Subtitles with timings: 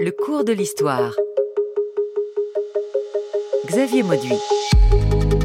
[0.00, 1.12] Le cours de l'histoire.
[3.66, 4.38] Xavier Mauduit.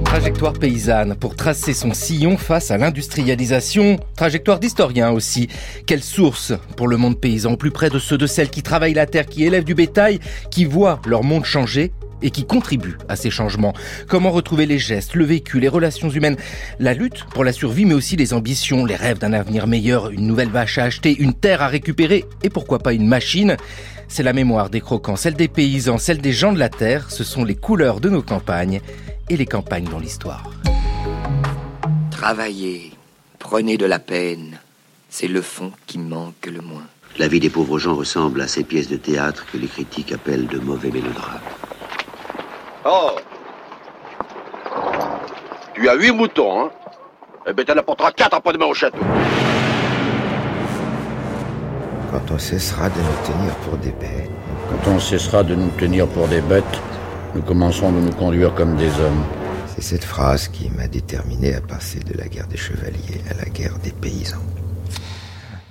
[0.06, 3.98] Trajectoire paysanne pour tracer son sillon face à l'industrialisation.
[4.16, 5.48] Trajectoire d'historien aussi.
[5.88, 9.08] Quelle source pour le monde paysan, plus près de ceux de celles qui travaillent la
[9.08, 10.20] terre, qui élèvent du bétail,
[10.52, 11.92] qui voient leur monde changer
[12.22, 13.74] et qui contribuent à ces changements?
[14.08, 16.38] Comment retrouver les gestes, le vécu, les relations humaines,
[16.78, 20.28] la lutte pour la survie, mais aussi les ambitions, les rêves d'un avenir meilleur, une
[20.28, 23.58] nouvelle vache à acheter, une terre à récupérer et pourquoi pas une machine?
[24.16, 27.10] C'est la mémoire des croquants, celle des paysans, celle des gens de la terre.
[27.10, 28.80] Ce sont les couleurs de nos campagnes
[29.28, 30.44] et les campagnes dans l'histoire.
[32.12, 32.92] Travaillez,
[33.40, 34.60] prenez de la peine.
[35.10, 36.86] C'est le fond qui manque le moins.
[37.18, 40.46] La vie des pauvres gens ressemble à ces pièces de théâtre que les critiques appellent
[40.46, 41.42] de mauvais mélodrames.
[42.86, 43.16] Oh
[45.74, 46.72] Tu as huit moutons, hein
[47.48, 49.02] Eh bien, t'en apporteras quatre après-demain au château.
[52.14, 54.30] Quand on cessera de nous tenir pour des bêtes.
[54.70, 56.64] Quand on cessera de nous tenir pour des bêtes,
[57.34, 59.24] nous commencerons de nous conduire comme des hommes.
[59.74, 63.50] C'est cette phrase qui m'a déterminé à passer de la guerre des chevaliers à la
[63.50, 64.44] guerre des paysans.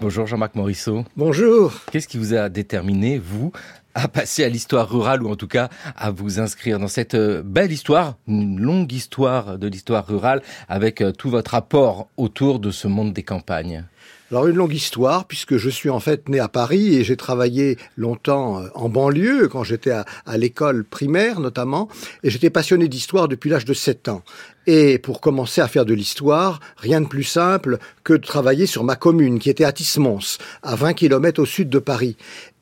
[0.01, 1.05] Bonjour Jean-Marc Morisseau.
[1.17, 1.75] Bonjour.
[1.93, 3.53] Qu'est-ce qui vous a déterminé, vous,
[3.95, 7.43] à passer à l'histoire rurale ou en tout cas à vous inscrire dans cette euh,
[7.45, 12.73] belle histoire, une longue histoire de l'histoire rurale avec euh, tout votre apport autour de
[12.73, 13.84] ce monde des campagnes?
[14.33, 17.77] Alors une longue histoire, puisque je suis en fait né à Paris et j'ai travaillé
[17.98, 20.06] longtemps euh, en banlieue, quand j'étais à,
[20.38, 21.91] l'école primaire notamment,
[22.22, 24.22] et j'étais passionné d'histoire depuis l'âge de 7 ans.
[24.66, 28.84] Et pour commencer à faire de l'histoire, rien de plus simple que de travailler sur
[28.84, 32.16] ma commune, qui était à Tismons, à 20 km au sud de Paris.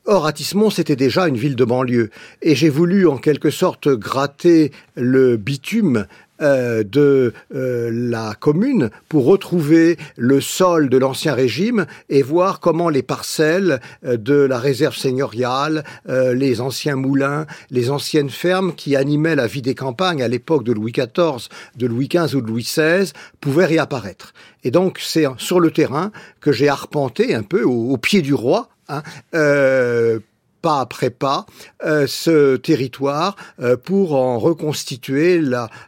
[0.05, 2.09] Or, Atismont, c'était déjà une ville de banlieue.
[2.41, 6.07] Et j'ai voulu, en quelque sorte, gratter le bitume
[6.41, 12.89] euh, de euh, la commune pour retrouver le sol de l'ancien régime et voir comment
[12.89, 19.35] les parcelles euh, de la réserve seigneuriale, les anciens moulins, les anciennes fermes qui animaient
[19.35, 22.63] la vie des campagnes à l'époque de Louis XIV, de Louis XV ou de Louis
[22.63, 24.33] XVI pouvaient réapparaître.
[24.63, 28.69] Et donc c'est sur le terrain que j'ai arpenté un peu au pied du roi
[28.91, 29.03] Hein,
[29.35, 30.19] euh,
[30.61, 31.45] pas après pas
[31.83, 35.41] euh, ce territoire euh, pour en reconstituer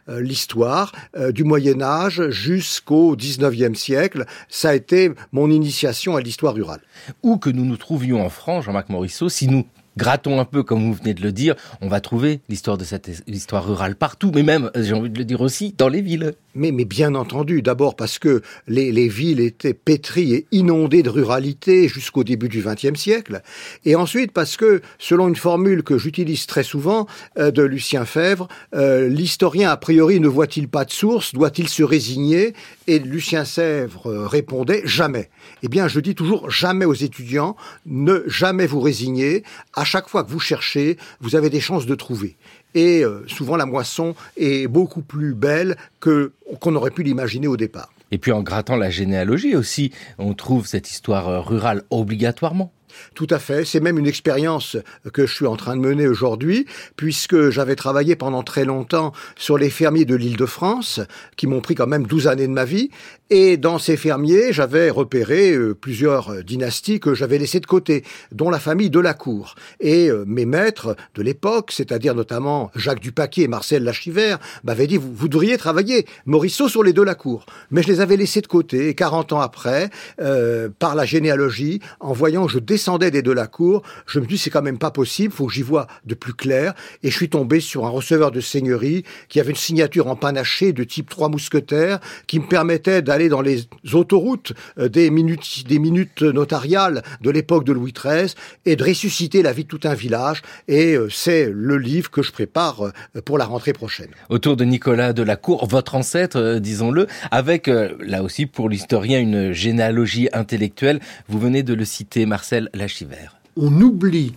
[0.08, 0.92] l'histoire
[1.30, 4.24] du Moyen Âge jusqu'au 19e siècle.
[4.48, 6.80] Ça a été mon initiation à l'histoire rurale.
[7.22, 9.64] Où que nous nous trouvions en France, Jean-Marc Morisseau, si nous
[9.96, 13.10] grattons un peu, comme vous venez de le dire, on va trouver l'histoire de cette
[13.26, 16.34] histoire rurale partout, mais même, j'ai envie de le dire aussi, dans les villes.
[16.54, 21.10] Mais, mais bien entendu, d'abord parce que les, les, villes étaient pétries et inondées de
[21.10, 23.42] ruralité jusqu'au début du XXe siècle,
[23.84, 27.06] et ensuite parce que, selon une formule que j'utilise très souvent
[27.38, 31.82] euh, de Lucien Fèvre, euh, l'historien a priori ne voit-il pas de source, doit-il se
[31.82, 32.54] résigner?
[32.86, 35.30] Et Lucien Fèvre euh, répondait jamais.
[35.62, 39.42] Eh bien, je dis toujours jamais aux étudiants, ne jamais vous résigner.
[39.74, 42.36] À chaque fois que vous cherchez, vous avez des chances de trouver
[42.74, 47.56] et euh, souvent la moisson est beaucoup plus belle que qu'on aurait pu l'imaginer au
[47.56, 47.90] départ.
[48.10, 52.72] Et puis en grattant la généalogie aussi, on trouve cette histoire euh, rurale obligatoirement.
[53.14, 53.64] Tout à fait.
[53.64, 54.76] C'est même une expérience
[55.12, 59.58] que je suis en train de mener aujourd'hui, puisque j'avais travaillé pendant très longtemps sur
[59.58, 61.00] les fermiers de l'île de France,
[61.36, 62.90] qui m'ont pris quand même 12 années de ma vie.
[63.30, 68.50] Et dans ces fermiers, j'avais repéré euh, plusieurs dynasties que j'avais laissées de côté, dont
[68.50, 69.54] la famille de la Cour.
[69.80, 74.98] Et euh, mes maîtres de l'époque, c'est-à-dire notamment Jacques Dupaquier et Marcel Lachivert, m'avaient dit,
[74.98, 77.46] vous, devriez travailler, Morisseau, sur les deux la Cour.
[77.70, 78.88] Mais je les avais laissés de côté.
[78.88, 79.88] Et 40 ans après,
[80.20, 84.26] euh, par la généalogie, en voyant que je descendais des deux la Cour, je me
[84.26, 86.74] dis, c'est quand même pas possible, faut que j'y vois de plus clair.
[87.02, 90.74] Et je suis tombé sur un receveur de seigneurie qui avait une signature en panaché
[90.74, 95.78] de type trois mousquetaires, qui me permettait d'aller dans les autoroutes euh, des minutes, des
[95.78, 98.34] minutes notariales de l'époque de Louis XIII
[98.66, 100.42] et de ressusciter la vie de tout un village.
[100.66, 104.08] Et euh, c'est le livre que je prépare euh, pour la rentrée prochaine.
[104.30, 109.52] Autour de Nicolas de la Cour, votre ancêtre, disons-le, avec là aussi pour l'historien une
[109.52, 111.00] généalogie intellectuelle.
[111.28, 113.36] Vous venez de le citer, Marcel Lachivert.
[113.56, 114.34] On oublie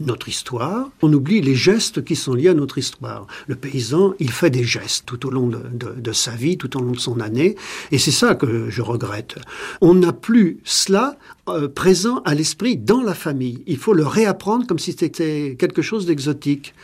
[0.00, 3.26] notre histoire, on oublie les gestes qui sont liés à notre histoire.
[3.46, 5.60] Le paysan, il fait des gestes tout au long de,
[5.96, 7.56] de, sa vie, tout au long de son année,
[7.90, 9.36] et c'est ça que je regrette.
[9.80, 11.16] On n'a plus cela
[11.74, 13.62] présent à l'esprit dans la famille.
[13.66, 16.74] Il faut le réapprendre comme si c'était quelque chose d'exotique.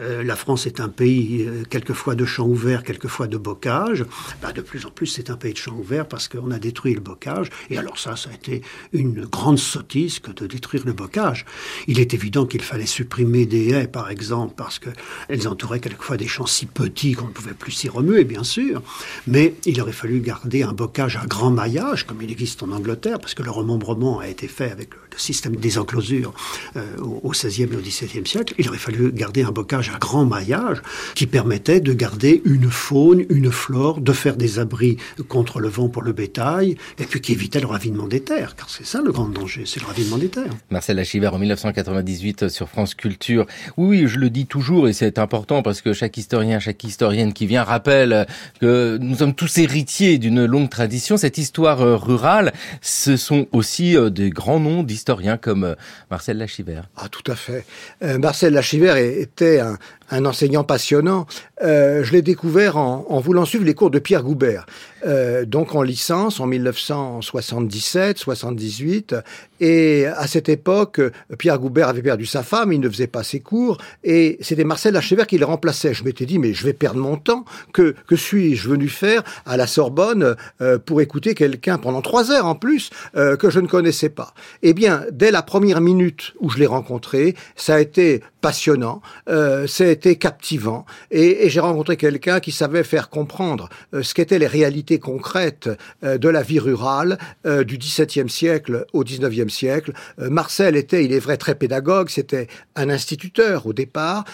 [0.00, 4.04] Euh, la France est un pays euh, quelquefois de champs ouverts, quelquefois de bocage.
[4.42, 6.94] Bah, de plus en plus, c'est un pays de champs ouverts parce qu'on a détruit
[6.94, 7.48] le bocage.
[7.70, 8.62] Et alors ça, ça a été
[8.92, 11.46] une grande sottise que de détruire le bocage.
[11.86, 16.16] Il est évident qu'il qu'il fallait supprimer des haies, par exemple, parce qu'elles entouraient quelquefois
[16.16, 18.82] des champs si petits qu'on ne pouvait plus s'y remuer, bien sûr.
[19.28, 23.20] Mais il aurait fallu garder un bocage à grand maillage, comme il existe en Angleterre,
[23.20, 26.32] parce que le remembrement a été fait avec le système des enclosures
[26.76, 28.54] euh, au XVIe et au XVIIe siècle.
[28.58, 30.78] Il aurait fallu garder un bocage à grand maillage
[31.14, 34.96] qui permettait de garder une faune, une flore, de faire des abris
[35.28, 38.70] contre le vent pour le bétail, et puis qui évitait le ravinement des terres, car
[38.70, 40.52] c'est ça le grand danger, c'est le ravinement des terres.
[40.70, 43.46] Marcel Lachivert en 1998 sur France Culture.
[43.76, 47.46] Oui, je le dis toujours et c'est important parce que chaque historien, chaque historienne qui
[47.46, 48.26] vient rappelle
[48.60, 51.16] que nous sommes tous héritiers d'une longue tradition.
[51.16, 55.74] Cette histoire euh, rurale, ce sont aussi euh, des grands noms d'historiens comme euh,
[56.10, 56.88] Marcel Lachivert.
[56.96, 57.64] Ah, tout à fait.
[58.00, 59.76] Marcel Lachivert était un,
[60.10, 61.26] un enseignant passionnant.
[61.62, 64.64] Euh, je l'ai découvert en, en, voulant suivre les cours de Pierre Goubert,
[65.06, 69.20] euh, donc en licence en 1977-78.
[69.60, 71.00] Et à cette époque,
[71.38, 74.94] Pierre Goubert avait perdu sa femme, il ne faisait pas ses cours, et c'était Marcel
[74.94, 75.92] Lachevert qui le remplaçait.
[75.94, 77.44] Je m'étais dit, mais je vais perdre mon temps.
[77.72, 82.46] Que, que suis-je venu faire à la Sorbonne euh, pour écouter quelqu'un pendant trois heures
[82.46, 84.34] en plus euh, que je ne connaissais pas?
[84.62, 89.66] Eh bien, dès la première minute où je l'ai rencontré, ça a été passionnant, euh,
[89.98, 94.46] été captivant, et, et j'ai rencontré quelqu'un qui savait faire comprendre euh, ce qu'étaient les
[94.46, 95.68] réalités concrètes
[96.04, 99.92] euh, de la vie rurale euh, du XVIIe siècle au XIXe siècle.
[100.18, 102.46] Marcel était, il est vrai, très pédagogue, c'était
[102.76, 104.24] un instituteur au départ,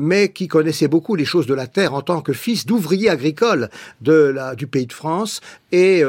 [0.00, 3.68] mais qui connaissait beaucoup les choses de la terre en tant que fils d'ouvrier agricole
[4.00, 5.40] de la, du pays de France,
[5.72, 6.02] et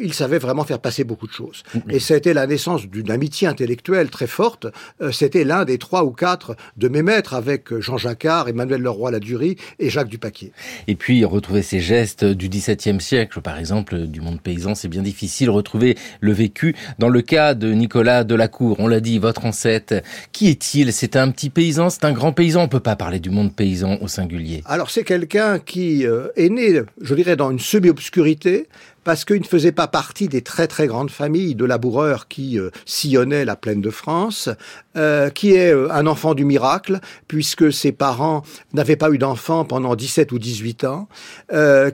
[0.00, 1.62] il savait vraiment faire passer beaucoup de choses.
[1.88, 4.66] Et ça a été la naissance d'une amitié intellectuelle très forte.
[5.12, 9.90] c'était l'un des trois ou quatre de mes maîtres avec Jean Jacquard, Emmanuel Leroy-Ladurie et
[9.90, 10.52] Jacques Dupaquier.
[10.88, 15.02] Et puis retrouver ces gestes du XVIIe siècle, par exemple du monde paysan, c'est bien
[15.02, 15.50] difficile.
[15.50, 16.74] Retrouver le vécu.
[16.98, 20.02] Dans le cas de Nicolas Delacour, on l'a dit, votre ancêtre,
[20.32, 20.92] qui est-il?
[20.92, 22.62] C'est un petit paysan, c'est un grand paysan.
[22.62, 24.62] On peut pas parler du monde paysan au singulier.
[24.66, 28.68] Alors c'est quelqu'un qui euh, est né, je dirais, dans une semi-obscurité,
[29.04, 32.70] parce qu'il ne faisait pas partie des très très grandes familles de laboureurs qui euh,
[32.86, 34.48] sillonnaient la plaine de France,
[34.96, 38.42] euh, qui est euh, un enfant du miracle, puisque ses parents
[38.72, 41.08] n'avaient pas eu d'enfant pendant 17 ou 18 ans,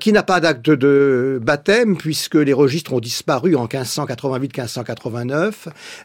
[0.00, 5.52] qui n'a pas d'acte de baptême, puisque les registres ont disparu en 1588-1589,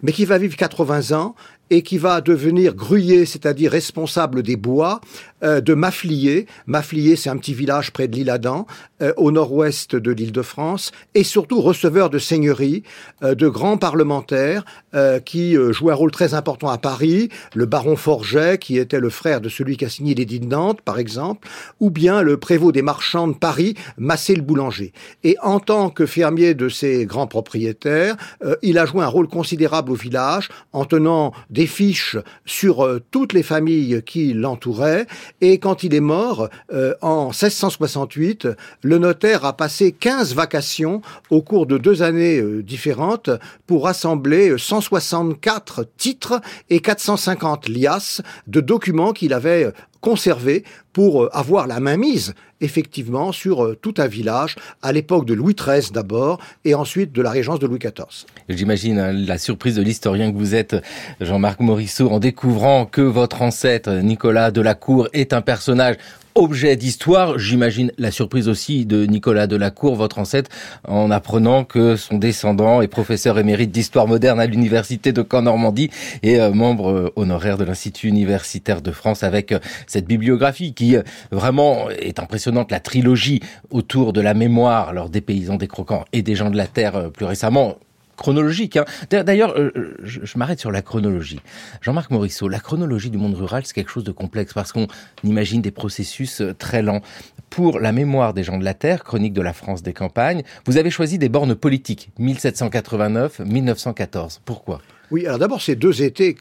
[0.01, 1.35] mais qui va vivre 80 ans
[1.69, 5.01] et qui va devenir gruyé, c'est-à-dire responsable des bois
[5.43, 6.45] euh, de Maflier.
[6.67, 8.65] Maflier, c'est un petit village près de l'île Adam,
[9.01, 12.83] euh, au nord-ouest de l'île de France, et surtout receveur de seigneuries,
[13.23, 14.65] euh, de grands parlementaires
[14.95, 18.99] euh, qui euh, jouaient un rôle très important à Paris, le baron Forget, qui était
[18.99, 21.47] le frère de celui qui a signé l'édit de Nantes, par exemple,
[21.79, 24.93] ou bien le prévôt des marchands de Paris, Massé le boulanger.
[25.23, 29.27] Et en tant que fermier de ces grands propriétaires, euh, il a joué un rôle
[29.27, 35.07] considérable au village en tenant des fiches sur euh, toutes les familles qui l'entouraient.
[35.41, 38.49] Et quand il est mort, euh, en 1668,
[38.83, 43.29] le notaire a passé 15 vacations au cours de deux années euh, différentes
[43.65, 50.63] pour rassembler 164 titres et 450 liasses de documents qu'il avait conservés
[50.93, 56.39] pour avoir la mainmise effectivement sur tout un village à l'époque de Louis XIII d'abord
[56.63, 58.25] et ensuite de la régence de Louis XIV.
[58.49, 60.75] J'imagine hein, la surprise de l'historien que vous êtes,
[61.21, 65.95] Jean-Marc Morisseau, en découvrant que votre ancêtre Nicolas Delacour est un personnage
[66.35, 67.39] objet d'histoire.
[67.39, 70.51] J'imagine la surprise aussi de Nicolas Delacour, votre ancêtre,
[70.85, 75.89] en apprenant que son descendant est professeur émérite d'histoire moderne à l'université de Caen-Normandie
[76.23, 80.97] et euh, membre euh, honoraire de l'Institut universitaire de France avec euh, cette bibliographie qui
[81.31, 82.69] vraiment est impressionnante.
[82.69, 83.39] La trilogie
[83.71, 87.11] autour de la mémoire, alors des paysans, des croquants et des gens de la terre
[87.11, 87.77] plus récemment
[88.17, 88.77] chronologique.
[88.77, 88.85] Hein.
[89.09, 91.39] D'ailleurs, euh, je, je m'arrête sur la chronologie.
[91.81, 94.87] Jean-Marc Morisseau, la chronologie du monde rural, c'est quelque chose de complexe parce qu'on
[95.23, 97.01] imagine des processus euh, très lents.
[97.49, 100.77] Pour la mémoire des gens de la Terre, chronique de la France des campagnes, vous
[100.77, 104.39] avez choisi des bornes politiques, 1789-1914.
[104.43, 104.81] Pourquoi?
[105.11, 106.37] Oui, alors d'abord, ces deux étés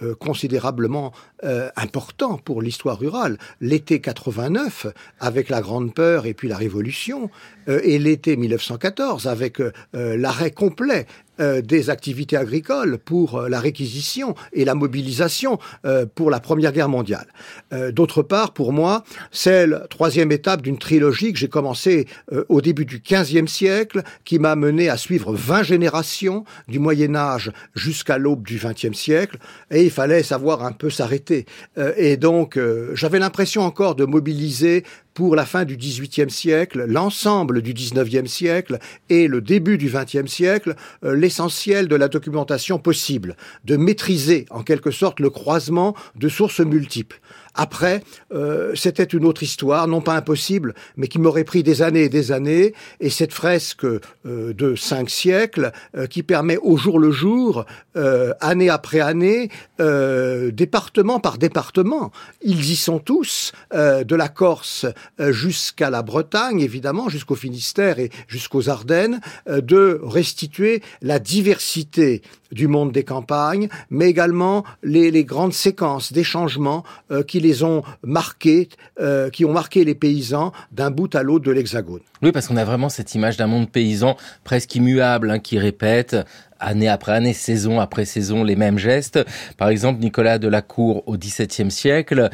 [0.00, 1.12] euh, considérablement
[1.44, 3.38] euh, important pour l'histoire rurale.
[3.60, 4.88] L'été 89,
[5.20, 7.30] avec la Grande Peur et puis la Révolution,
[7.68, 11.06] euh, et l'été 1914, avec euh, l'arrêt complet
[11.62, 15.60] des activités agricoles pour la réquisition et la mobilisation
[16.16, 17.28] pour la Première Guerre mondiale.
[17.92, 22.08] D'autre part, pour moi, c'est la troisième étape d'une trilogie que j'ai commencé
[22.48, 27.52] au début du XVe siècle, qui m'a mené à suivre 20 générations du Moyen Âge
[27.72, 29.38] jusqu'à l'aube du XXe siècle,
[29.70, 31.27] et il fallait savoir un peu s'arrêter.
[31.76, 36.84] Euh, et donc, euh, j'avais l'impression encore de mobiliser pour la fin du XVIIIe siècle,
[36.86, 38.78] l'ensemble du XIXe siècle
[39.10, 44.62] et le début du XXe siècle, euh, l'essentiel de la documentation possible, de maîtriser en
[44.62, 47.20] quelque sorte le croisement de sources multiples.
[47.58, 52.04] Après, euh, c'était une autre histoire, non pas impossible, mais qui m'aurait pris des années
[52.04, 52.72] et des années.
[53.00, 57.66] Et cette fresque euh, de cinq siècles, euh, qui permet au jour le jour,
[58.40, 59.50] année après année,
[59.80, 62.12] département par département,
[62.42, 64.86] ils y sont tous, de la Corse
[65.18, 72.22] jusqu'à la Bretagne, évidemment, jusqu'au Finistère et jusqu'aux Ardennes, de restituer la diversité
[72.52, 77.62] du monde des campagnes, mais également les, les grandes séquences des changements euh, qui les
[77.62, 78.68] ont marqués,
[79.00, 82.00] euh, qui ont marqué les paysans d'un bout à l'autre de l'Hexagone.
[82.22, 86.16] Oui, parce qu'on a vraiment cette image d'un monde paysan presque immuable, hein, qui répète
[86.60, 89.24] année après année, saison après saison, les mêmes gestes.
[89.56, 92.30] Par exemple, Nicolas de la Cour au XVIIe siècle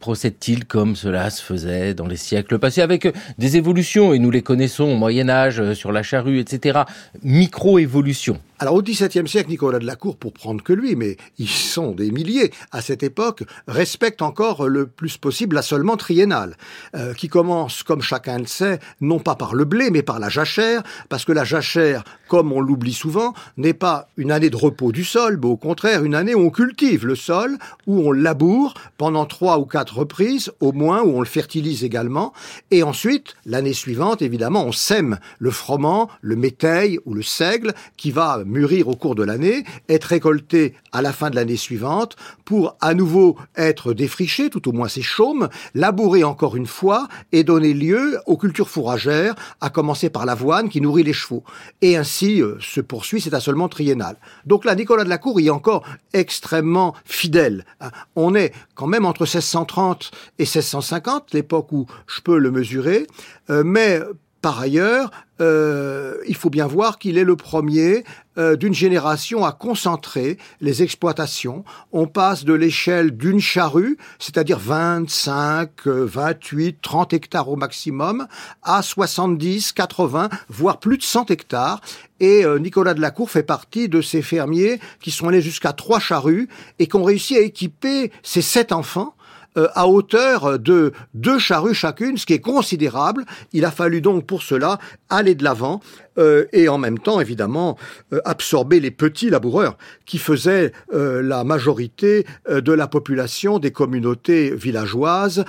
[0.00, 4.42] procède-t-il comme cela se faisait dans les siècles passés, avec des évolutions, et nous les
[4.42, 6.80] connaissons au Moyen Âge, sur la charrue, etc.
[7.22, 8.38] Micro-évolution.
[8.62, 11.92] Alors au XVIIe siècle, Nicolas de la Cour, pour prendre que lui, mais ils sont
[11.92, 16.58] des milliers à cette époque, respecte encore le plus possible l'assolement triennal,
[16.94, 20.28] euh, qui commence, comme chacun le sait, non pas par le blé, mais par la
[20.28, 24.92] jachère, parce que la jachère, comme on l'oublie souvent, n'est pas une année de repos
[24.92, 28.74] du sol, mais au contraire une année où on cultive le sol, où on laboure
[28.98, 32.34] pendant trois ou quatre reprises, au moins, où on le fertilise également,
[32.70, 38.10] et ensuite, l'année suivante, évidemment, on sème le froment, le méteil ou le seigle, qui
[38.10, 42.76] va mûrir au cours de l'année, être récolté à la fin de l'année suivante, pour
[42.80, 47.72] à nouveau être défriché, tout au moins ses chaumes, labourer encore une fois et donner
[47.72, 51.44] lieu aux cultures fourragères, à commencer par l'avoine qui nourrit les chevaux.
[51.80, 54.16] Et ainsi euh, se poursuit cet assolement triennal.
[54.46, 57.64] Donc là, Nicolas de la Cour y est encore extrêmement fidèle.
[57.80, 57.90] Hein.
[58.16, 63.06] On est quand même entre 1630 et 1650, l'époque où je peux le mesurer,
[63.50, 64.00] euh, mais
[64.42, 68.04] par ailleurs, euh, il faut bien voir qu'il est le premier
[68.38, 71.64] euh, d'une génération à concentrer les exploitations.
[71.92, 78.26] On passe de l'échelle d'une charrue, c'est-à-dire 25, 28, 30 hectares au maximum,
[78.62, 81.80] à 70, 80, voire plus de 100 hectares.
[82.20, 85.72] Et euh, Nicolas de la Cour fait partie de ces fermiers qui sont allés jusqu'à
[85.72, 89.14] trois charrues et qui ont réussi à équiper ces sept enfants
[89.56, 93.24] euh, à hauteur de deux charrues chacune, ce qui est considérable.
[93.52, 94.78] Il a fallu donc pour cela
[95.08, 95.80] aller de l'avant
[96.18, 97.76] euh, et en même temps, évidemment,
[98.12, 99.76] euh, absorber les petits laboureurs
[100.06, 105.44] qui faisaient la majorité de la population des communautés villageoises,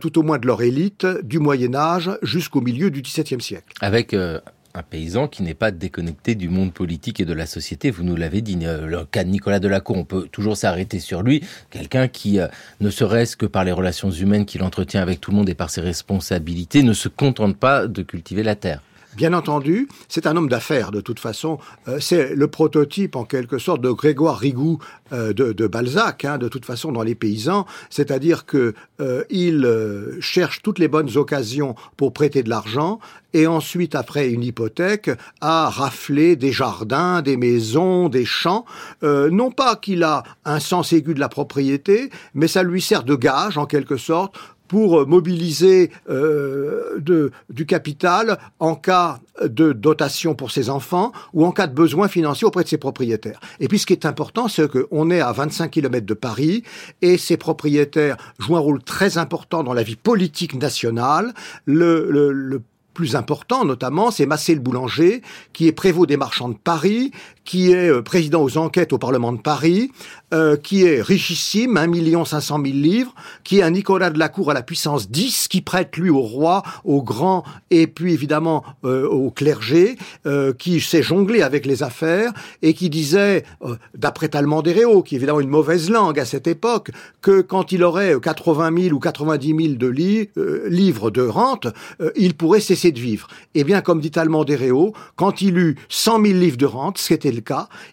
[0.00, 3.72] tout au moins de leur élite, du Moyen Âge jusqu'au milieu du XVIIe siècle.
[3.80, 4.14] Avec
[4.74, 7.90] un paysan qui n'est pas déconnecté du monde politique et de la société.
[7.90, 11.22] Vous nous l'avez dit, euh, le cas de Nicolas Delacour, on peut toujours s'arrêter sur
[11.22, 11.42] lui.
[11.70, 12.48] Quelqu'un qui, euh,
[12.80, 15.70] ne serait-ce que par les relations humaines qu'il entretient avec tout le monde et par
[15.70, 18.82] ses responsabilités, ne se contente pas de cultiver la terre.
[19.14, 21.58] Bien entendu, c'est un homme d'affaires de toute façon.
[21.86, 24.78] Euh, c'est le prototype en quelque sorte de Grégoire Rigoux
[25.12, 27.66] euh, de, Balzac, hein, de toute façon dans les paysans.
[27.90, 29.68] C'est-à-dire que euh, il
[30.20, 33.00] cherche toutes les bonnes occasions pour prêter de l'argent
[33.34, 38.66] et ensuite, après une hypothèque, à rafler des jardins, des maisons, des champs.
[39.02, 43.14] non pas qu'il a un sens aigu de la propriété, mais ça lui sert de
[43.14, 44.36] gage en quelque sorte
[44.72, 46.98] pour mobiliser euh,
[47.50, 52.46] du capital en cas de dotation pour ses enfants ou en cas de besoin financier
[52.46, 53.38] auprès de ses propriétaires.
[53.60, 56.62] Et puis ce qui est important, c'est qu'on est à 25 km de Paris
[57.02, 61.34] et ces propriétaires jouent un rôle très important dans la vie politique nationale.
[61.66, 62.62] Le, le, le
[62.94, 67.12] plus important notamment, c'est Massé le Boulanger, qui est prévôt des marchands de Paris,
[67.44, 69.90] qui est euh, président aux enquêtes au Parlement de Paris,
[70.32, 74.50] euh, qui est richissime, 1 500 000 livres, qui est un Nicolas de la Cour
[74.50, 79.06] à la puissance 10, qui prête lui au roi, au grand, et puis évidemment euh,
[79.06, 79.96] au clergé,
[80.58, 82.32] qui sait jongler avec les affaires,
[82.62, 83.44] et qui disait,
[83.94, 87.82] d'après Talmand Réaux, qui est évidemment une mauvaise langue à cette époque, que quand il
[87.82, 89.88] aurait 80 000 ou 90 000 de
[90.68, 91.68] livres de rente,
[92.16, 93.28] il pourrait cesser de vivre.
[93.54, 97.08] Eh bien, comme dit Talmand Réaux, quand il eut 100 000 livres de rente, ce
[97.08, 97.31] qui était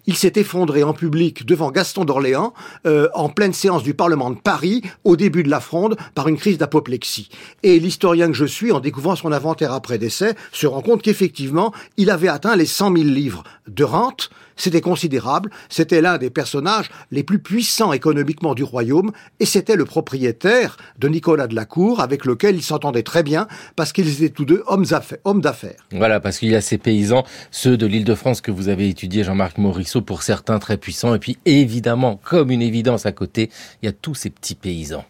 [0.05, 2.53] Il s'est effondré en public devant Gaston d'Orléans
[2.85, 6.37] euh, en pleine séance du Parlement de Paris au début de la fronde par une
[6.37, 7.29] crise d'apoplexie.
[7.63, 11.73] Et l'historien que je suis, en découvrant son inventaire après décès, se rend compte qu'effectivement,
[11.97, 14.29] il avait atteint les 100 000 livres de rente.
[14.59, 15.49] C'était considérable.
[15.69, 21.07] C'était l'un des personnages les plus puissants économiquement du royaume et c'était le propriétaire de
[21.07, 23.47] Nicolas de la Cour avec lequel il s'entendait très bien
[23.77, 24.85] parce qu'ils étaient tous deux hommes
[25.41, 25.87] d'affaires.
[25.93, 28.89] Voilà, parce qu'il y a ces paysans, ceux de l'île de France que vous avez
[28.89, 31.15] étudiés, Jean-Marc Morisseau, pour certains très puissants.
[31.15, 33.49] Et puis évidemment, comme une évidence à côté,
[33.81, 35.05] il y a tous ces petits paysans.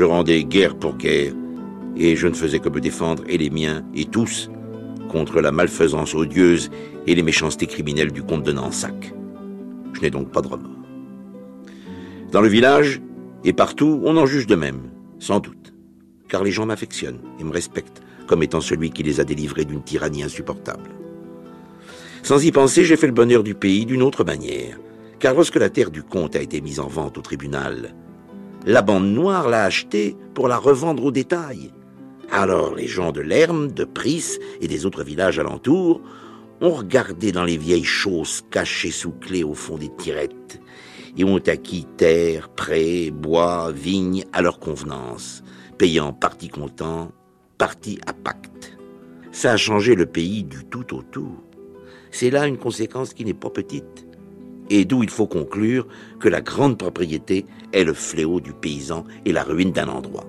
[0.00, 1.34] Je rendais guerre pour guerre,
[1.94, 4.50] et je ne faisais que me défendre, et les miens, et tous,
[5.10, 6.70] contre la malfaisance odieuse
[7.06, 9.12] et les méchancetés criminelles du comte de Nansac.
[9.92, 10.70] Je n'ai donc pas de remords.
[12.32, 13.02] Dans le village,
[13.44, 15.74] et partout, on en juge de même, sans doute,
[16.28, 19.82] car les gens m'affectionnent et me respectent comme étant celui qui les a délivrés d'une
[19.82, 20.88] tyrannie insupportable.
[22.22, 24.78] Sans y penser, j'ai fait le bonheur du pays d'une autre manière,
[25.18, 27.94] car lorsque la terre du comte a été mise en vente au tribunal,
[28.66, 31.72] la bande noire l'a achetée pour la revendre au détail.
[32.30, 36.00] Alors les gens de Lerme, de Pris et des autres villages alentours
[36.60, 40.60] ont regardé dans les vieilles choses cachées sous clé au fond des tirettes
[41.16, 45.42] et ont acquis terre, prés, bois, vignes à leur convenance,
[45.78, 47.12] payant partie comptant,
[47.58, 48.76] partie à pacte.
[49.32, 51.36] Ça a changé le pays du tout au tout.
[52.10, 54.06] C'est là une conséquence qui n'est pas petite
[54.70, 55.86] et d'où il faut conclure
[56.18, 60.24] que la grande propriété est le fléau du paysan et la ruine d'un endroit.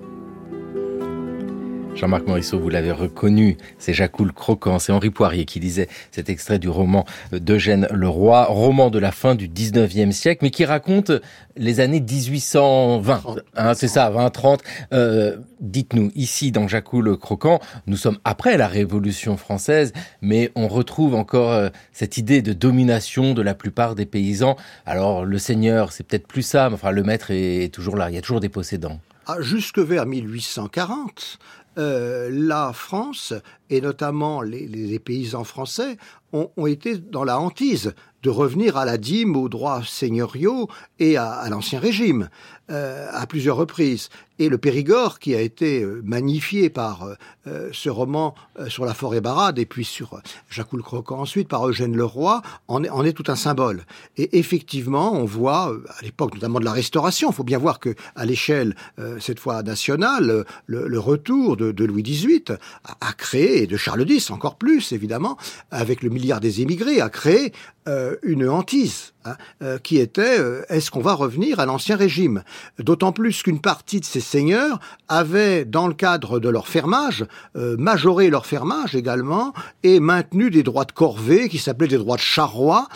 [1.95, 6.29] Jean-Marc Morisseau, vous l'avez reconnu, c'est Jacques le Croquant, c'est Henri Poirier qui lisait cet
[6.29, 11.11] extrait du roman d'Eugène Leroy, roman de la fin du 19e siècle, mais qui raconte
[11.57, 13.21] les années 1820.
[13.55, 14.59] Hein, c'est ça, 20-30.
[14.93, 20.67] Euh, dites-nous, ici dans Jacques le Croquant, nous sommes après la Révolution française, mais on
[20.67, 24.55] retrouve encore euh, cette idée de domination de la plupart des paysans.
[24.85, 28.15] Alors le seigneur, c'est peut-être plus ça, mais enfin le maître est toujours là, il
[28.15, 28.99] y a toujours des possédants.
[29.27, 31.37] Ah, jusque vers 1840,
[31.77, 33.33] euh, la France,
[33.69, 35.97] et notamment les, paysans français,
[36.33, 40.67] ont, été dans la hantise de revenir à la dîme, aux droits seigneuriaux
[40.99, 42.29] et à, à l'ancien régime,
[42.69, 44.09] euh, à plusieurs reprises.
[44.39, 47.15] Et le Périgord, qui a été euh, magnifié par
[47.47, 51.19] euh, ce roman euh, sur la forêt barade, et puis sur euh, Jacques le Croquant
[51.19, 53.85] ensuite, par Eugène Leroy, en est, en est tout un symbole.
[54.17, 57.93] Et effectivement, on voit, à l'époque notamment de la Restauration, il faut bien voir que
[58.15, 58.75] à l'échelle,
[59.19, 62.43] cette fois nationale, le, le retour de, de, Louis XVIII
[62.83, 65.37] a, a créé, et de Charles X encore plus, évidemment,
[65.71, 67.53] avec le milliard des émigrés, a créé
[67.87, 72.43] euh, une hantise hein, euh, qui était euh, est-ce qu'on va revenir à l'ancien régime?
[72.77, 78.29] D'autant plus qu'une partie de ces seigneurs avaient, dans le cadre de leur fermage, majoré
[78.29, 82.87] leur fermage également et maintenu des droits de corvée qui s'appelaient des droits de charroi,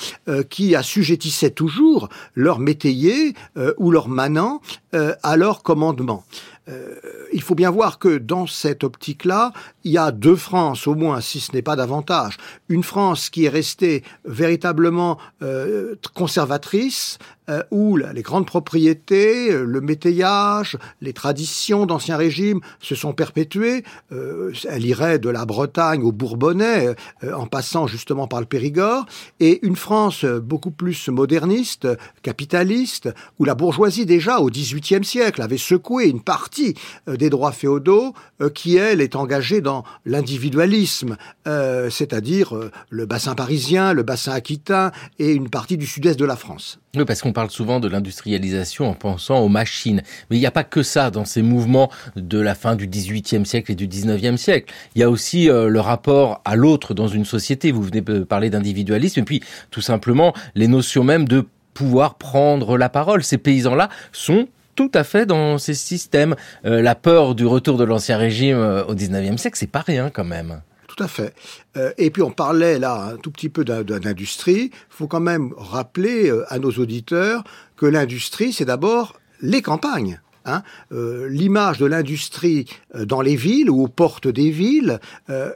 [0.50, 3.34] qui assujettissaient toujours leurs métayers
[3.78, 4.62] ou leurs manants
[4.94, 6.24] à leur commandement.
[6.68, 6.96] Euh,
[7.32, 11.22] il faut bien voir que dans cette optique-là, il y a deux France au moins,
[11.22, 12.38] si ce n'est pas davantage.
[12.70, 17.18] Une France qui est restée véritablement euh, conservatrice,
[17.50, 23.84] euh, où les grandes propriétés, euh, le métayage, les traditions d'Ancien Régime se sont perpétuées.
[24.12, 29.06] Euh, elle irait de la Bretagne au Bourbonnais, euh, en passant justement par le Périgord,
[29.40, 31.88] et une France beaucoup plus moderniste,
[32.22, 36.76] capitaliste, où la bourgeoisie déjà au XVIIIe siècle avait secoué une partie
[37.08, 38.14] euh, des droits féodaux,
[38.54, 42.54] qui elle est engagée dans l'individualisme, c'est-à-dire
[42.90, 46.80] le bassin parisien, le bassin aquitain et une partie du sud-est de la France.
[46.96, 50.02] Oui, parce qu'on parle souvent de l'industrialisation en pensant aux machines.
[50.30, 53.46] Mais il n'y a pas que ça dans ces mouvements de la fin du XVIIIe
[53.46, 54.74] siècle et du XIXe siècle.
[54.96, 57.72] Il y a aussi euh, le rapport à l'autre dans une société.
[57.72, 59.20] Vous venez de parler d'individualisme.
[59.20, 63.24] Et puis, tout simplement, les notions même de pouvoir prendre la parole.
[63.24, 66.36] Ces paysans-là sont tout à fait dans ces systèmes.
[66.66, 70.10] Euh, la peur du retour de l'ancien régime euh, au XIXe siècle, c'est pas rien
[70.10, 70.62] quand même.
[70.96, 71.34] Tout à fait.
[71.78, 74.72] Euh, et puis on parlait là un tout petit peu d'industrie.
[74.72, 77.44] Il faut quand même rappeler euh, à nos auditeurs
[77.76, 80.22] que l'industrie, c'est d'abord les campagnes.
[80.48, 85.00] Hein, euh, l'image de l'industrie dans les villes ou aux portes des villes,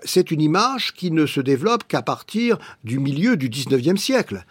[0.03, 4.43] c'est une image qui ne se développe qu'à partir du milieu du 19e siècle.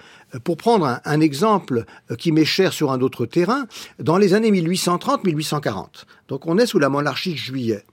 [0.44, 1.86] Pour prendre un exemple
[2.18, 3.66] qui m'est cher sur un autre terrain,
[3.98, 7.84] dans les années 1830-1840, donc on est sous la monarchie de juillet,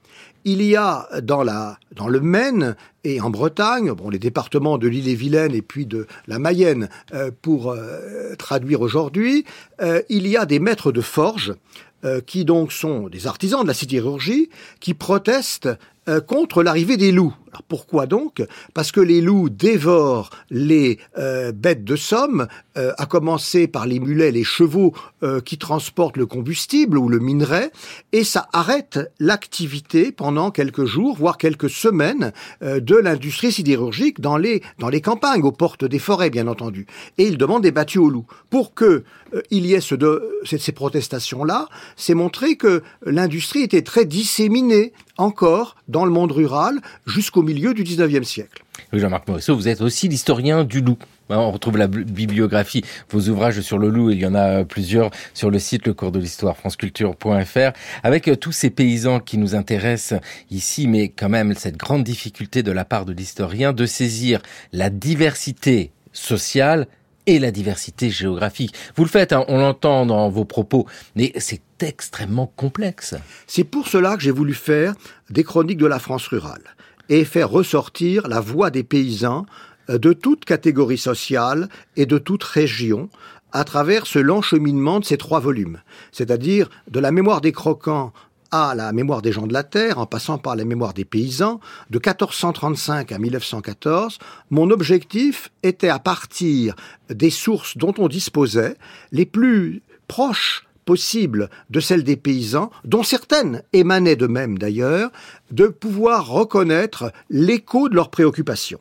[0.46, 4.86] il y a dans, la, dans le Maine et en Bretagne, bon, les départements de
[4.86, 9.44] l'île-et-Vilaine et puis de la Mayenne, euh, pour euh, traduire aujourd'hui,
[9.82, 11.54] euh, il y a des maîtres de forge
[12.04, 15.68] euh, qui donc sont des artisans de la sidérurgie qui protestent
[16.08, 17.34] euh, contre l'arrivée des loups.
[17.68, 18.42] Pourquoi donc
[18.74, 24.00] Parce que les loups dévorent les euh, bêtes de somme, euh, à commencer par les
[24.00, 27.70] mulets, les chevaux euh, qui transportent le combustible ou le minerai,
[28.12, 34.60] et ça arrête l'activité pendant quelques jours, voire quelques semaines, de l'industrie sidérurgique dans les,
[35.02, 36.86] campagnes, aux portes des forêts, bien entendu.
[37.18, 38.26] Et ils demandent des battues aux loups.
[38.50, 39.04] Pour que
[39.50, 46.04] il y ait ces, ces protestations-là, c'est montrer que l'industrie était très disséminée encore dans
[46.04, 48.62] le monde rural jusqu'au milieu du 19e siècle.
[48.92, 50.98] Oui, Jean-Marc Morisseau, vous êtes aussi l'historien du loup.
[51.30, 55.10] Hein, on retrouve la bibliographie, vos ouvrages sur le loup, il y en a plusieurs
[55.34, 57.72] sur le site Le cours de l'histoire, franceculture.fr,
[58.04, 62.62] avec euh, tous ces paysans qui nous intéressent ici, mais quand même cette grande difficulté
[62.62, 64.40] de la part de l'historien de saisir
[64.72, 66.86] la diversité sociale
[67.26, 68.74] et la diversité géographique.
[68.94, 73.14] Vous le faites, hein, on l'entend dans vos propos, mais c'est extrêmement complexe.
[73.46, 74.94] C'est pour cela que j'ai voulu faire
[75.28, 76.62] des chroniques de la France rurale
[77.08, 79.46] et faire ressortir la voix des paysans
[79.90, 83.08] euh, de toute catégorie sociale et de toute région
[83.52, 85.80] à travers ce long cheminement de ces trois volumes,
[86.12, 88.12] c'est-à-dire de la mémoire des croquants
[88.50, 91.60] à la mémoire des gens de la terre, en passant par la mémoire des paysans,
[91.90, 94.18] de 1435 à 1914,
[94.50, 96.74] mon objectif était à partir
[97.10, 98.76] des sources dont on disposait,
[99.10, 105.10] les plus proches possibles de celles des paysans, dont certaines émanaient de même d'ailleurs,
[105.50, 108.80] de pouvoir reconnaître l'écho de leurs préoccupations,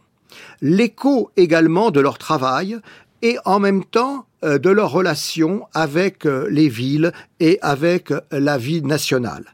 [0.62, 2.80] l'écho également de leur travail,
[3.22, 8.22] et en même temps euh, de leur relation avec euh, les villes et avec euh,
[8.32, 9.46] la vie nationale.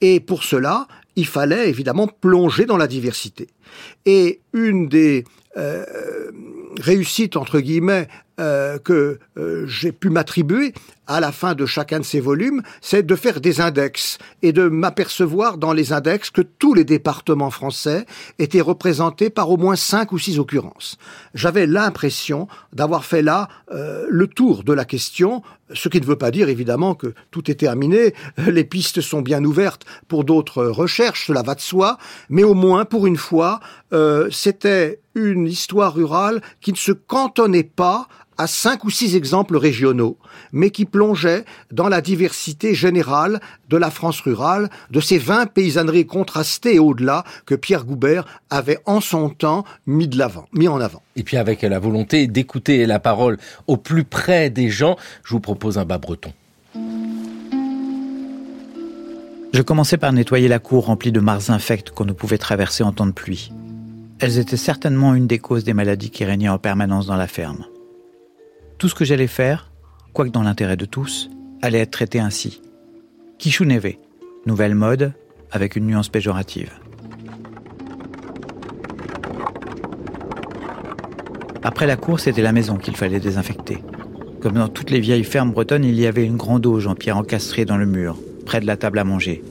[0.00, 3.48] Et pour cela, il fallait évidemment plonger dans la diversité.
[4.06, 5.24] Et une des
[6.80, 9.18] réussites, entre guillemets, que
[9.66, 10.72] j'ai pu m'attribuer
[11.08, 14.68] à la fin de chacun de ces volumes, c'est de faire des index et de
[14.68, 18.04] m'apercevoir dans les index que tous les départements français
[18.38, 20.98] étaient représentés par au moins cinq ou six occurrences.
[21.34, 25.42] J'avais l'impression d'avoir fait là euh, le tour de la question,
[25.72, 29.42] ce qui ne veut pas dire évidemment que tout est terminé, les pistes sont bien
[29.44, 31.96] ouvertes pour d'autres recherches, cela va de soi,
[32.28, 33.60] mais au moins pour une fois,
[33.94, 39.56] euh, c'était une histoire rurale qui ne se cantonnait pas à cinq ou six exemples
[39.56, 40.16] régionaux,
[40.52, 46.06] mais qui plongeait dans la diversité générale de la France rurale, de ces vingt paysanneries
[46.06, 50.80] contrastées et au-delà que Pierre Goubert avait en son temps mis de l'avant, mis en
[50.80, 51.02] avant.
[51.16, 55.40] Et puis avec la volonté d'écouter la parole au plus près des gens, je vous
[55.40, 56.32] propose un bas breton.
[59.54, 62.92] Je commençais par nettoyer la cour remplie de mares infectes qu'on ne pouvait traverser en
[62.92, 63.50] temps de pluie.
[64.20, 67.64] Elles étaient certainement une des causes des maladies qui régnaient en permanence dans la ferme.
[68.76, 69.70] Tout ce que j'allais faire,
[70.18, 71.30] quoique dans l'intérêt de tous,
[71.62, 72.60] allait être traité ainsi.
[73.38, 73.94] Kishuneve,
[74.46, 75.12] nouvelle mode
[75.52, 76.72] avec une nuance péjorative.
[81.62, 83.78] Après la cour, c'était la maison qu'il fallait désinfecter.
[84.40, 87.18] Comme dans toutes les vieilles fermes bretonnes, il y avait une grande auge en pierre
[87.18, 89.44] encastrée dans le mur, près de la table à manger.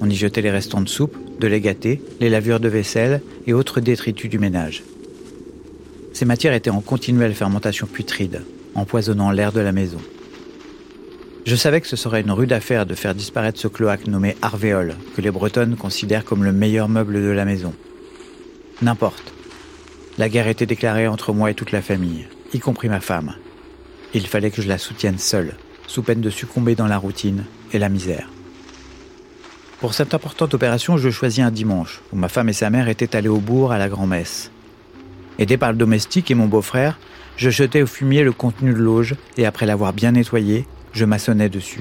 [0.00, 3.52] On y jetait les restants de soupe, de lait gâté, les lavures de vaisselle et
[3.52, 4.82] autres détritus du ménage.
[6.14, 8.40] Ces matières étaient en continuelle fermentation putride,
[8.80, 10.00] empoisonnant l'air de la maison.
[11.46, 14.94] Je savais que ce serait une rude affaire de faire disparaître ce cloaque nommé Arvéole,
[15.14, 17.72] que les Bretonnes considèrent comme le meilleur meuble de la maison.
[18.82, 19.32] N'importe.
[20.18, 23.34] La guerre était déclarée entre moi et toute la famille, y compris ma femme.
[24.12, 25.54] Il fallait que je la soutienne seule,
[25.86, 28.28] sous peine de succomber dans la routine et la misère.
[29.80, 33.16] Pour cette importante opération, je choisis un dimanche, où ma femme et sa mère étaient
[33.16, 34.50] allées au bourg à la grand-messe.
[35.38, 36.98] Aidé par le domestique et mon beau-frère,
[37.40, 41.48] je jetais au fumier le contenu de l'auge et après l'avoir bien nettoyé, je maçonnais
[41.48, 41.80] dessus.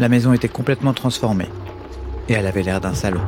[0.00, 1.46] La maison était complètement transformée
[2.28, 3.20] et elle avait l'air d'un salon.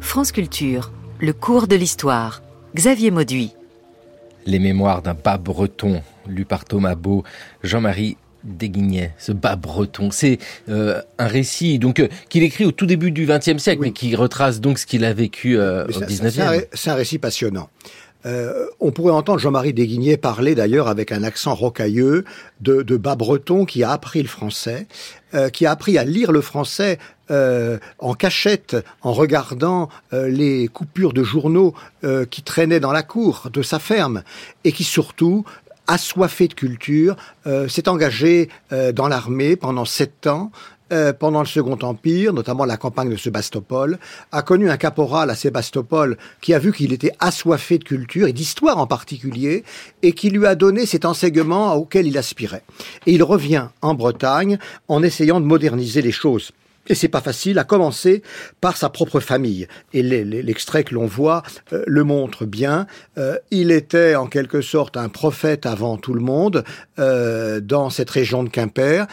[0.00, 2.42] France Culture, le cours de l'histoire.
[2.74, 3.54] Xavier Mauduit.
[4.46, 7.24] Les mémoires d'un bas breton, lu par Thomas Beau,
[7.62, 10.10] Jean-Marie Desguignet, ce bas breton.
[10.10, 13.92] C'est euh, un récit donc euh, qu'il écrit au tout début du XXe siècle, mais
[13.92, 16.40] qui retrace donc ce qu'il a vécu euh, au XIXe.
[16.74, 17.70] C'est un, récit passionnant.
[18.80, 22.24] on pourrait entendre Jean-Marie Desguignet parler d'ailleurs avec un accent rocailleux
[22.60, 24.86] de, de bas breton qui a appris le français,
[25.52, 26.98] qui a appris à lire le français
[27.30, 33.02] euh, en cachette, en regardant euh, les coupures de journaux euh, qui traînaient dans la
[33.02, 34.22] cour de sa ferme,
[34.64, 35.44] et qui surtout,
[35.86, 37.14] assoiffé de culture,
[37.68, 38.48] s'est engagé
[38.94, 40.50] dans l'armée pendant sept ans.
[41.18, 43.98] pendant le Second Empire, notamment la campagne de Sébastopol,
[44.32, 48.32] a connu un caporal à Sébastopol qui a vu qu'il était assoiffé de culture et
[48.32, 49.62] d'histoire en particulier,
[50.00, 52.64] et qui lui a donné cet enseignement auquel il aspirait.
[53.04, 54.58] Et il revient en Bretagne
[54.88, 56.52] en essayant de moderniser les choses
[56.88, 58.22] Et c'est pas facile, à commencer
[58.60, 59.66] par sa propre famille.
[59.92, 61.42] Et l'extrait que l'on voit
[61.72, 62.86] euh, le montre bien.
[63.16, 66.64] Euh, il était en quelque sorte un prophète avant tout le monde
[66.98, 69.06] euh, dans cette région de Quimper,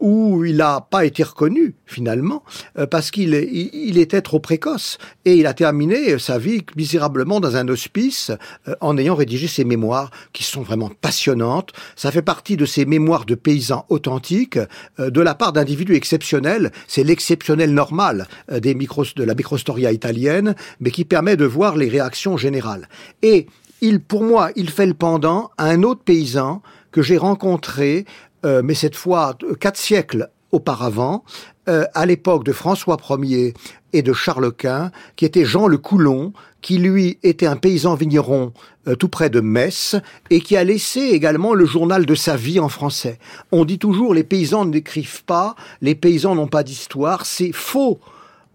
[0.00, 2.42] où il n'a pas été reconnu finalement,
[2.90, 4.96] parce qu'il il, était trop précoce.
[5.26, 8.32] Et il a terminé sa vie misérablement dans un hospice
[8.80, 11.72] en ayant rédigé ses mémoires, qui sont vraiment passionnantes.
[11.94, 14.58] Ça fait partie de ces mémoires de paysans authentiques,
[14.98, 20.56] de la part d'individus exceptionnels c'est l'exceptionnel normal euh, des micros, de la microstoria italienne,
[20.80, 22.88] mais qui permet de voir les réactions générales.
[23.22, 23.46] Et
[23.80, 28.06] il, pour moi, il fait le pendant à un autre paysan que j'ai rencontré,
[28.44, 31.22] euh, mais cette fois quatre siècles auparavant,
[31.68, 33.54] euh, à l'époque de François Ier
[33.92, 38.52] et de Charles Quint, qui était Jean le Coulon, qui lui était un paysan vigneron
[38.88, 39.96] euh, tout près de Metz
[40.30, 43.18] et qui a laissé également le journal de sa vie en français.
[43.52, 48.00] On dit toujours les paysans n'écrivent pas, les paysans n'ont pas d'histoire, c'est faux.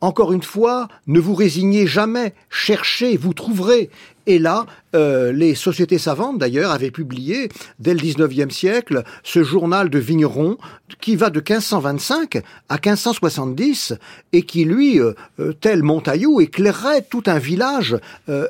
[0.02, 3.90] Encore une fois, ne vous résignez jamais, cherchez, vous trouverez.
[4.28, 9.90] Et là, euh, les sociétés savantes, d'ailleurs, avaient publié, dès le 19e siècle, ce journal
[9.90, 10.58] de vignerons
[11.00, 13.94] qui va de 1525 à 1570
[14.34, 17.98] et qui, lui, euh, euh, tel Montaillou, éclairerait tout un village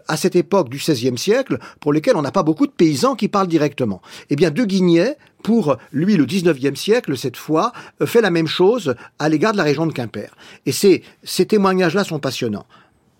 [0.07, 3.27] à cette époque du XVIe siècle pour lesquels on n'a pas beaucoup de paysans qui
[3.27, 4.01] parlent directement.
[4.29, 7.71] Eh bien, De Guignet, pour lui, le 19e siècle, cette fois,
[8.03, 10.35] fait la même chose à l'égard de la région de Quimper.
[10.65, 12.65] Et ces témoignages-là sont passionnants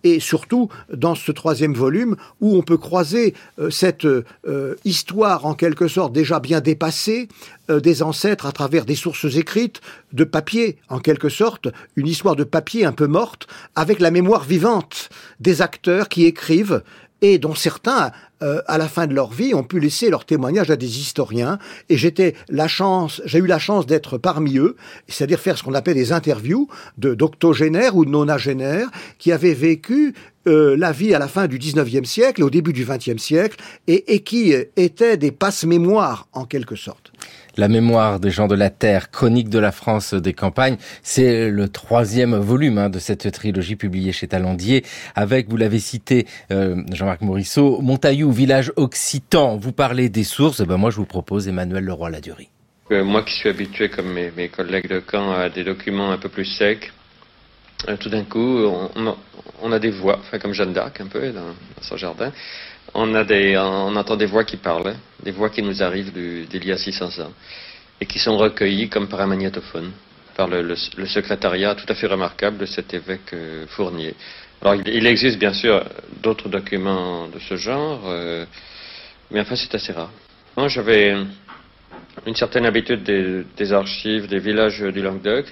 [0.06, 5.56] et surtout dans ce troisième volume où on peut croiser euh, cette euh, histoire en
[5.56, 7.28] quelque sorte déjà bien dépassée
[7.72, 9.82] euh, des ancêtres à travers des sources écrites,
[10.14, 14.44] de papier en quelque sorte, une histoire de papier un peu morte, avec la mémoire
[14.44, 15.10] vivante
[15.40, 16.84] des acteurs qui écrivent
[17.22, 18.12] et dont certains,
[18.44, 21.60] euh, à la fin de leur vie, ont pu laisser leur témoignage à des historiens.
[21.90, 24.76] Et j'étais la chance, j'ai eu la chance d'être parmi eux,
[25.08, 30.14] c'est-à-dire faire ce qu'on appelle des interviews de d'octogénaires ou de nonagénaires qui avaient vécu
[30.48, 34.14] euh, la vie à la fin du 19e siècle, au début du 20e siècle, et,
[34.14, 37.12] et qui étaient des passe-mémoires en quelque sorte.
[37.58, 41.70] La mémoire des gens de la Terre, chronique de la France des campagnes, c'est le
[41.70, 44.84] troisième volume hein, de cette trilogie publiée chez Talandier,
[45.16, 49.56] avec, vous l'avez cité, euh, Jean-Marc Morisseau, Montaillou, village occitan.
[49.56, 52.50] Vous parlez des sources, ben moi je vous propose Emmanuel Leroy-Ladurie.
[52.92, 56.30] Euh, moi qui suis habitué, comme mes, collègues de camp, à des documents un peu
[56.30, 56.92] plus secs,
[57.88, 58.66] euh, tout d'un coup,
[59.62, 62.34] on, a des voix, comme Jeanne d'Arc un peu dans son jardin
[63.28, 66.78] des, on entend des voix qui parlent, des voix qui nous arrivent d'il y a
[66.78, 67.32] 600 ans,
[68.00, 69.92] et qui sont recueillies comme par un magnétophone,
[70.36, 74.14] par le, secrétariat tout à fait remarquable de cet évêque euh, Fournier.
[74.62, 75.84] Alors il, existe bien sûr
[76.22, 78.46] d'autres documents de ce genre, euh,
[79.32, 80.12] mais enfin c'est assez rare.
[80.58, 81.16] Moi j'avais
[82.26, 85.46] une certaine habitude des archives des villages du Languedoc,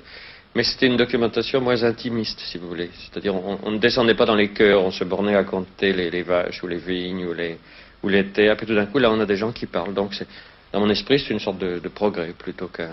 [0.56, 2.90] mais c'était une documentation moins intimiste, si vous voulez.
[3.00, 6.62] C'est-à-dire, on, ne descendait pas dans les cœurs, on se bornait à compter les, vaches
[6.64, 7.58] ou les vignes ou les,
[8.04, 8.56] ou les terres.
[8.56, 9.94] Puis tout d'un coup, là, on a des gens qui parlent.
[9.94, 10.12] Donc,
[10.72, 12.90] dans mon esprit, c'est une sorte de, progrès plutôt qu'un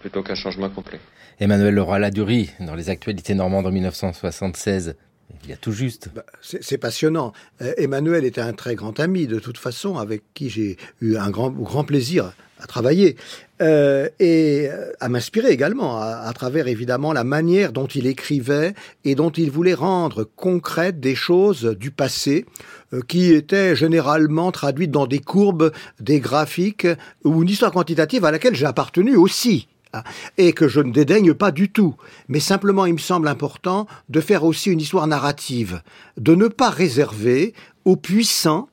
[0.00, 1.00] plutôt qu'un changement complet.
[1.40, 4.96] Emmanuel Leroy-Ladurie, dans les actualités normandes en 1976,
[5.44, 6.10] il y a tout juste.
[6.14, 7.32] Bah, c'est passionnant.
[7.62, 11.30] Euh, Emmanuel était un très grand ami, de toute façon, avec qui j'ai eu un
[11.30, 12.32] grand, grand plaisir
[12.64, 13.16] à travailler
[13.60, 18.74] euh, et euh, à m'inspirer également à, travers évidemment la manière dont il écrivait
[19.04, 22.46] et dont il voulait rendre concrètes des choses du passé
[22.94, 26.88] euh, qui étaient généralement traduites dans des courbes, des graphiques
[27.22, 30.02] ou une histoire quantitative à laquelle j'ai appartenu aussi hein,
[30.38, 31.94] et que je ne dédaigne pas du tout.
[32.28, 35.82] Mais simplement, il me semble important de faire aussi une histoire narrative,
[36.16, 37.52] de ne pas réserver
[37.84, 38.68] aux puissants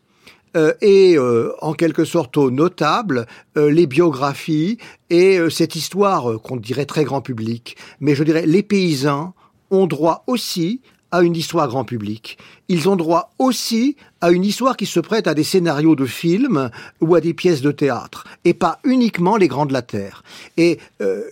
[0.57, 3.25] euh, et euh, en quelque sorte aux notables
[3.57, 4.77] euh, les biographies
[5.09, 7.77] et cette histoire qu'on dirait très grand public.
[7.99, 9.33] Mais je dirais les paysans
[9.69, 12.37] ont droit aussi à une histoire grand public.
[12.69, 16.69] Ils ont droit aussi à une histoire qui se prête à des scénarios de films
[17.01, 20.23] ou à des pièces de théâtre, et pas uniquement les grands de la terre.
[20.55, 20.79] Et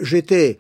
[0.01, 0.59] j'étais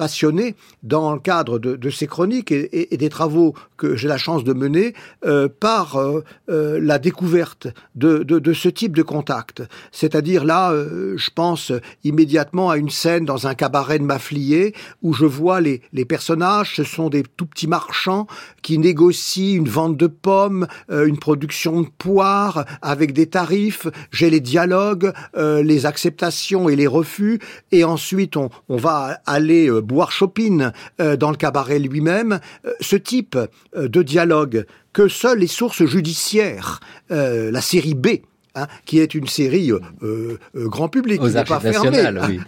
[0.00, 4.54] passionné dans le cadre de, ces chroniques et, des travaux que j'ai la chance de
[4.54, 4.94] mener
[5.26, 9.62] euh, par euh, euh, la découverte de, ce type de contact.
[9.92, 11.70] C'est-à-dire là, je pense
[12.02, 16.76] immédiatement à une scène dans un cabaret de Mafflier où je vois les, les personnages,
[16.76, 18.26] ce sont des tout petits marchands
[18.62, 23.86] qui négocient une vente de pommes, une production de poires avec des tarifs.
[24.10, 27.38] J'ai les dialogues, les acceptations et les refus,
[27.70, 32.96] et ensuite on, on va aller boire Chopin euh, dans le cabaret lui-même, euh, ce
[32.96, 33.36] type
[33.76, 38.08] euh, de dialogue que seules les sources judiciaires, la série B,
[38.56, 42.00] Hein, qui est une série euh, euh, grand public, qui n'est pas fermée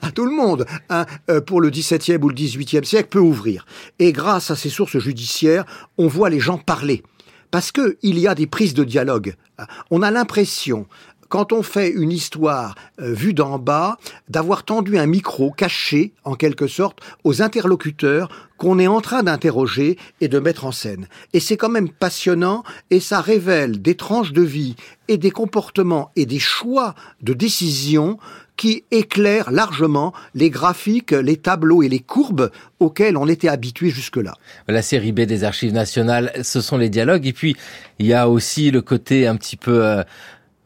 [0.03, 3.67] à, tout le monde, hein, euh, pour le XVIIe ou le XVIIIe siècle, peut ouvrir.
[4.01, 5.65] Et grâce à ces sources judiciaires,
[5.99, 7.05] on voit les gens parler.
[7.53, 9.35] Parce que il y a des prises de dialogue.
[9.59, 9.67] Hein.
[9.93, 10.87] On a l'impression,
[11.33, 13.97] quand on fait une histoire euh, vue d'en bas,
[14.29, 19.97] d'avoir tendu un micro caché, en quelque sorte, aux interlocuteurs qu'on est en train d'interroger
[20.21, 21.09] et de mettre en scène.
[21.33, 24.77] Et c'est quand même passionnant et ça révèle des tranches de vie
[25.09, 28.19] et des comportements et des choix de décision
[28.57, 34.35] qui éclairent largement les graphiques, les tableaux et les courbes auxquels on était habitué jusque-là.
[34.69, 37.27] La série B des archives nationales, ce sont les dialogues.
[37.27, 37.57] Et puis,
[37.99, 40.05] il y a aussi le côté un petit peu euh,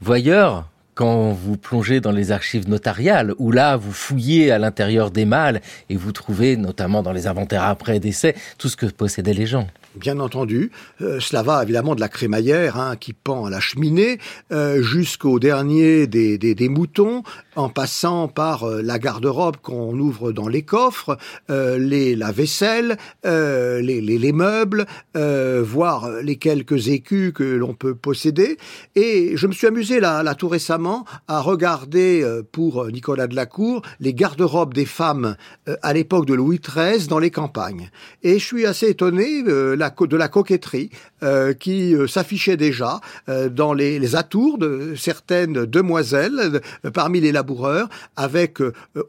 [0.01, 5.27] voyeur quand vous plongez dans les archives notariales, où là, vous fouillez à l'intérieur des
[5.27, 9.47] mâles et vous trouvez, notamment dans les inventaires après décès, tout ce que possédaient les
[9.47, 9.67] gens.
[9.97, 14.19] Bien entendu, euh, cela va évidemment de la crémaillère hein, qui pend à la cheminée
[14.53, 17.23] euh, jusqu'au dernier des, des, des, moutons,
[17.55, 21.17] en passant par euh, la garde-robe qu'on ouvre dans les coffres,
[21.49, 27.73] euh, les, la vaisselle, euh, les, les, les, meubles, voire les quelques écus que l'on
[27.73, 28.59] peut posséder.
[28.97, 34.13] Et je me suis amusé là, là tout récemment à regarder pour Nicolas Delacour les
[34.13, 35.37] garde-robes des femmes
[35.83, 37.91] à l'époque de Louis XIII dans les campagnes.
[38.23, 39.43] Et je suis assez étonné
[39.91, 40.91] de la coquetterie
[41.23, 43.01] euh, qui euh, s'affichait déjà
[43.31, 46.61] euh, dans les, atours de certaines demoiselles
[46.93, 48.59] parmi les laboureurs, avec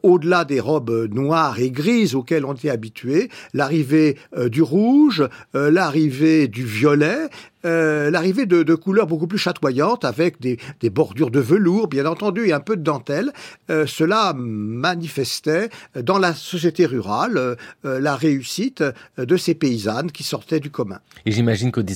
[0.02, 4.16] au-delà des robes noires et grises auxquelles on était habitué, l'arrivée
[4.46, 7.28] du rouge, l'arrivée du violet,
[7.62, 10.58] l'arrivée de, couleurs beaucoup plus chatoyantes avec des,
[10.90, 13.32] bordures de velours, bien entendu, et un peu de dentelle.
[13.68, 18.82] Cela manifestait dans la société rurale la réussite
[19.16, 21.00] de ces paysannes qui sortaient du commun.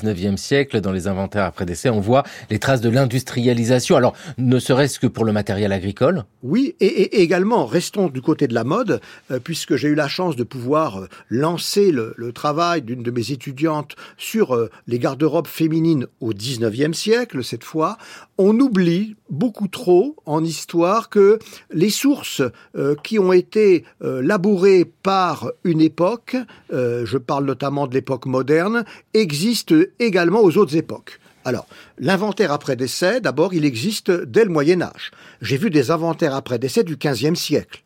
[0.02, 3.96] 19e siècle, dans les inventaires après décès, on voit les traces de l'industrialisation.
[3.96, 6.24] Alors, ne serait-ce que pour le matériel agricole?
[6.42, 9.00] Oui, et, également, restons du côté de la mode,
[9.44, 14.68] puisque j'ai eu la chance de pouvoir lancer le, travail d'une de mes étudiantes sur
[14.86, 17.98] les garde-robes féminine au XIXe siècle, cette fois,
[18.38, 21.38] on oublie beaucoup trop en histoire que
[21.72, 22.42] les sources
[22.76, 26.36] euh, qui ont été euh, labourées par une époque,
[26.72, 28.84] euh, je parle notamment de l'époque moderne,
[29.14, 29.74] existent
[30.06, 31.20] également aux autres époques.
[31.44, 31.66] Alors,
[31.98, 35.10] l'inventaire après décès, d'abord, il existe dès le Moyen Âge.
[35.40, 37.82] J'ai vu des inventaires après décès du XVe siècle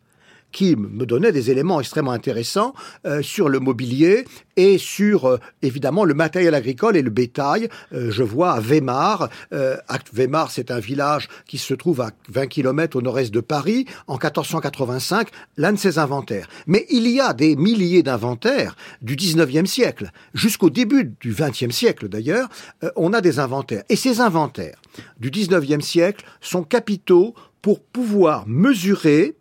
[0.53, 4.25] qui me donnait des éléments extrêmement intéressants euh, sur le mobilier
[4.57, 7.69] et sur euh, évidemment le matériel agricole et le bétail.
[7.93, 9.29] Euh, je vois à Weimar,
[10.13, 14.15] Weimar c'est un village qui se trouve à 20 km au nord-est de Paris, en
[14.15, 16.49] 1485, l'un de ses inventaires.
[16.67, 22.09] Mais il y a des milliers d'inventaires du 19e siècle, jusqu'au début du 20e siècle
[22.09, 22.49] d'ailleurs,
[22.97, 23.85] on a des inventaires.
[23.89, 24.81] Et ces inventaires
[25.21, 29.37] du 19e siècle sont capitaux pour pouvoir mesurer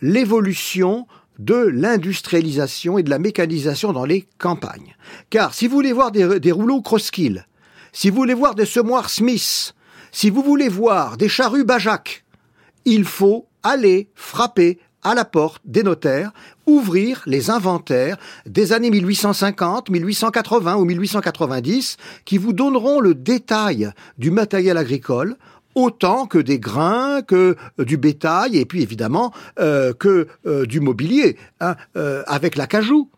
[0.00, 1.06] l'évolution
[1.38, 4.94] de l'industrialisation et de la mécanisation dans les campagnes.
[5.30, 7.46] Car si vous voulez voir des, rouleaux Crosskill,
[7.92, 9.74] si vous voulez voir des semoirs Smith,
[10.12, 12.24] si vous voulez voir des charrues Bajac,
[12.84, 16.30] il faut aller frapper à la porte des notaires,
[16.66, 24.30] ouvrir les inventaires des années 1850, 1880 ou 1890 qui vous donneront le détail du
[24.30, 25.36] matériel agricole,
[25.74, 30.80] autant que des grains, que euh, du bétail, et puis évidemment euh, que euh, du
[30.80, 33.10] mobilier, hein, euh, avec l'acajou.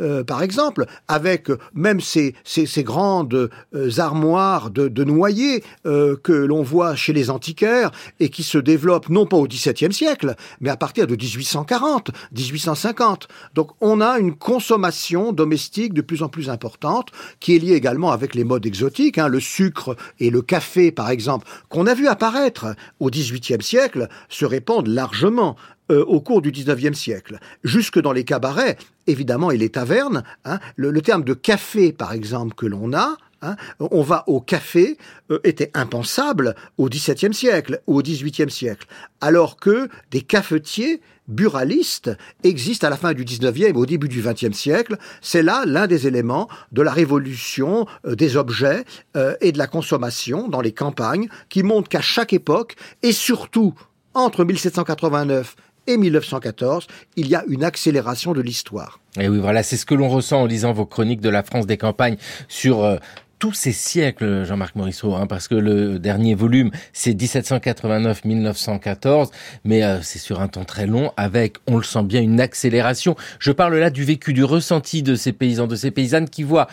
[0.00, 2.34] Euh, par exemple, avec même ces,
[2.78, 8.58] grandes euh, armoires de, noyer euh, que l'on voit chez les antiquaires et qui se
[8.58, 13.28] développent non pas au XVIIe siècle, mais à partir de 1840, 1850.
[13.54, 17.08] Donc on a une consommation domestique de plus en plus importante
[17.40, 21.10] qui est liée également avec les modes exotiques, hein, le sucre et le café par
[21.10, 25.56] exemple, qu'on a vu apparaître au XVIIIe siècle, se répandent largement
[25.90, 28.76] euh, au cours du 19e siècle, jusque dans les cabarets,
[29.06, 30.22] évidemment, et les tavernes.
[30.44, 34.40] Hein, le, le, terme de café, par exemple, que l'on a, hein, on va au
[34.40, 34.98] café,
[35.30, 38.86] euh, était impensable au XVIIe siècle ou au XVIIIe siècle,
[39.20, 41.00] alors que des cafetiers
[41.30, 42.10] buralistes
[42.42, 44.96] existent à la fin du 19e et au début du 20e siècle.
[45.22, 48.84] C'est là l'un des éléments de la révolution euh, des objets
[49.16, 53.74] euh, et de la consommation dans les campagnes qui montrent qu'à chaque époque, et surtout
[54.12, 55.54] entre 1789
[55.86, 59.00] et 1914, il y a une accélération de l'histoire.
[59.18, 61.66] Et oui, voilà, c'est ce que l'on ressent en lisant vos chroniques de la France
[61.66, 62.16] des campagnes
[62.48, 62.96] sur euh,
[63.40, 69.30] tous ces siècles, Jean-Marc Morisseau, hein, parce que le dernier volume, c'est 1789-1914,
[69.64, 73.16] mais euh, c'est sur un temps très long, avec, on le sent bien, une accélération.
[73.38, 76.68] Je parle là du vécu, du ressenti de ces paysans, de ces paysannes qui voient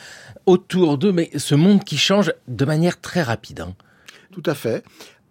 [0.46, 3.62] autour d'eux, mais ce monde qui change de manière très rapide.
[3.62, 3.74] Hein.
[4.32, 4.84] Tout à fait.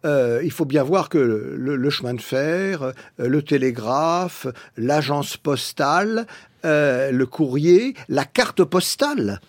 [0.04, 6.26] Euh, il faut bien voir que le, chemin de fer, euh, le télégraphe, l'agence postale,
[6.64, 9.40] euh, le courrier, la carte postale,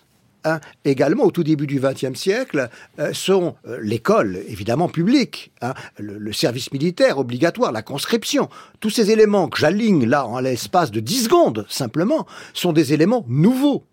[0.44, 2.68] hein, également au tout début du XXe siècle,
[3.12, 8.48] sont l'école, évidemment publique, hein, le, le service militaire obligatoire, la conscription.
[8.80, 13.24] Tous ces éléments que j'aligne là en l'espace de 10 secondes, simplement, sont des éléments
[13.28, 13.84] nouveaux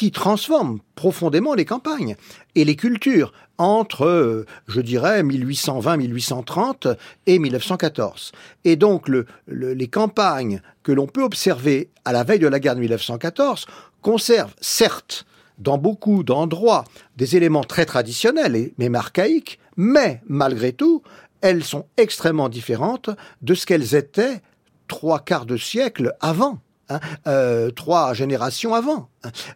[0.00, 2.16] qui transforment profondément les campagnes
[2.54, 6.96] et les cultures entre, euh, je dirais, 1820-1830
[7.26, 8.32] et 1914.
[8.64, 12.60] Et donc, le, le- les campagnes que l'on peut observer à la veille de la
[12.60, 13.66] guerre de 1914
[14.00, 15.26] conservent, certes,
[15.58, 16.84] dans beaucoup d'endroits,
[17.18, 21.02] des éléments très traditionnels et même archaïques, mais malgré tout,
[21.42, 23.10] elles sont extrêmement différentes
[23.42, 24.40] de ce qu'elles étaient
[24.88, 26.58] trois quarts de siècle avant.
[26.90, 29.08] Hein, euh, trois générations avant.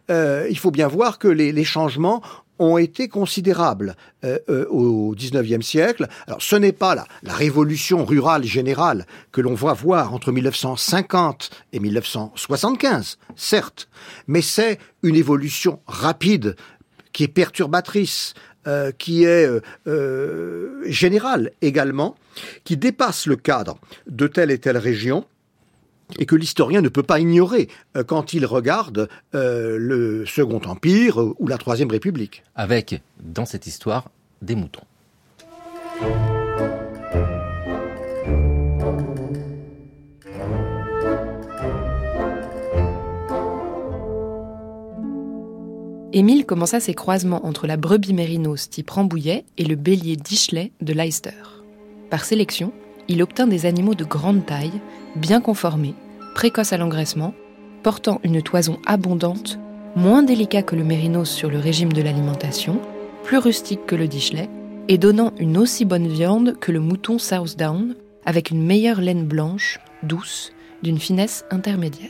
[0.09, 2.21] Euh, il faut bien voir que les, changements
[2.59, 6.07] ont été considérables euh, au XIXe siècle.
[6.27, 11.79] Alors, ce n'est pas la, révolution rurale générale que l'on va voir entre 1950 et
[11.79, 13.89] 1975, certes,
[14.27, 16.55] mais c'est une évolution rapide
[17.11, 18.33] qui est perturbatrice,
[18.97, 19.47] qui est
[20.87, 22.15] générale également,
[22.63, 23.77] qui dépasse le cadre
[24.07, 25.25] de telle et telle région
[26.19, 31.21] et que l'historien ne peut pas ignorer euh, quand il regarde euh, le Second Empire
[31.21, 32.43] euh, ou la Troisième République.
[32.55, 34.09] Avec, dans cette histoire,
[34.41, 34.81] des moutons.
[46.13, 50.93] Émile commença ses croisements entre la brebis mérinos type Rambouillet et le bélier Dicheley de
[50.93, 51.31] Leicester.
[52.09, 52.71] Par sélection,
[53.09, 54.79] il obtint des animaux de grande taille,
[55.15, 55.95] bien conformés,
[56.33, 57.33] précoces à l'engraissement,
[57.83, 59.59] portant une toison abondante,
[59.95, 62.79] moins délicat que le mérinos sur le régime de l'alimentation,
[63.23, 64.49] plus rustique que le Dicheley,
[64.87, 67.95] et donnant une aussi bonne viande que le mouton Southdown,
[68.25, 70.51] avec une meilleure laine blanche, douce,
[70.83, 72.09] d'une finesse intermédiaire.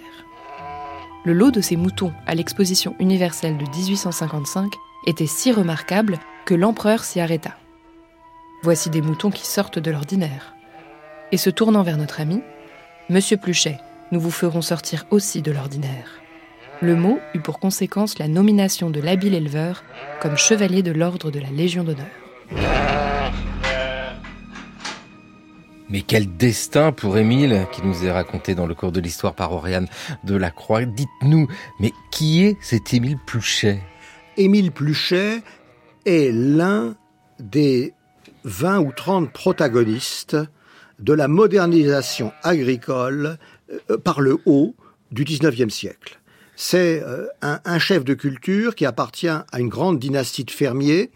[1.23, 4.73] Le lot de ces moutons à l'exposition universelle de 1855
[5.07, 7.55] était si remarquable que l'empereur s'y arrêta.
[8.61, 10.55] Voici des moutons qui sortent de l'ordinaire.
[11.31, 12.41] Et se tournant vers notre ami,
[13.07, 13.77] Monsieur Pluchet,
[14.11, 16.09] nous vous ferons sortir aussi de l'ordinaire.
[16.81, 19.83] Le mot eut pour conséquence la nomination de l'habile éleveur
[20.19, 22.07] comme chevalier de l'ordre de la Légion d'honneur.
[25.87, 29.51] Mais quel destin pour Émile, qui nous est raconté dans le cours de l'histoire par
[29.51, 29.87] Oriane
[30.23, 30.83] de la Croix.
[30.85, 31.47] Dites-nous,
[31.79, 33.83] mais qui est cet Émile Pluchet?
[34.35, 35.43] Émile Pluchet
[36.07, 36.95] est l'un
[37.39, 37.93] des
[38.45, 40.37] 20 ou 30 protagonistes
[40.99, 43.37] de la modernisation agricole
[43.89, 44.75] euh, par le haut
[45.11, 46.19] du 19e siècle.
[46.55, 51.11] C'est euh, un, chef de culture qui appartient à une grande dynastie de fermiers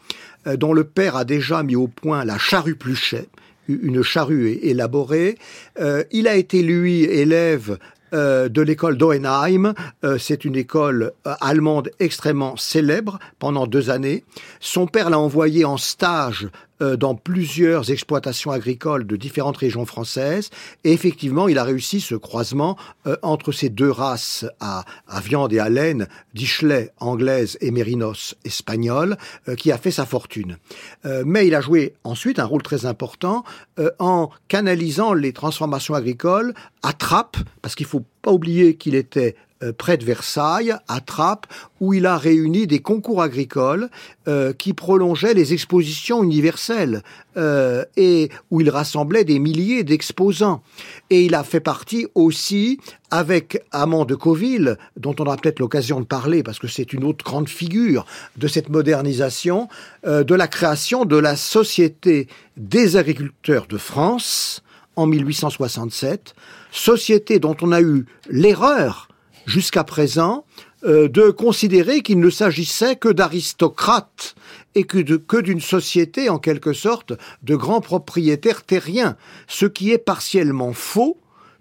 [0.47, 3.29] euh, dont le père a déjà mis au point la charrue Pluchet,
[3.67, 5.37] une charrue élaborée.
[5.79, 7.77] Euh, il a été, lui, élève
[8.13, 9.73] euh, de l'école d'Oenheim.
[10.03, 14.23] Euh, c'est une école euh, allemande extrêmement célèbre pendant deux années.
[14.59, 16.49] Son père l'a envoyé en stage
[16.81, 20.49] euh, dans plusieurs exploitations agricoles de différentes régions françaises.
[20.83, 22.77] Et effectivement, il a réussi ce croisement
[23.07, 28.35] euh, entre ces deux races à, à viande et à laine, Dicheley anglaise et Mérinos
[28.45, 29.17] espagnole,
[29.47, 30.57] euh, qui a fait sa fortune.
[31.05, 33.43] Euh, mais il a joué ensuite un rôle très important
[33.79, 36.53] euh, en canalisant les transformations agricoles
[36.83, 41.47] à Trappes, parce qu'il faut pas oublier qu'il était euh, près de Versailles, à Trappes,
[41.81, 43.89] où il a réuni des concours agricoles
[44.27, 47.03] euh, qui prolongeaient les expositions universelles
[47.37, 50.61] euh, et où il rassemblait des milliers d'exposants.
[51.09, 52.79] Et il a fait partie aussi
[53.11, 57.03] avec Amand de Coville, dont on aura peut-être l'occasion de parler parce que c'est une
[57.03, 58.05] autre grande figure
[58.37, 59.67] de cette modernisation,
[60.05, 64.63] euh, de la création de la Société des agriculteurs de France
[64.95, 66.33] en 1867,
[66.71, 69.08] société dont on a eu l'erreur
[69.49, 70.45] jusqu'à présent
[70.85, 74.35] euh, de considérer qu'il ne s'agissait que d'aristocrates
[74.75, 79.91] et que de- que d'une société en quelque sorte de grands propriétaires terriens, ce qui
[79.91, 81.17] est partiellement faux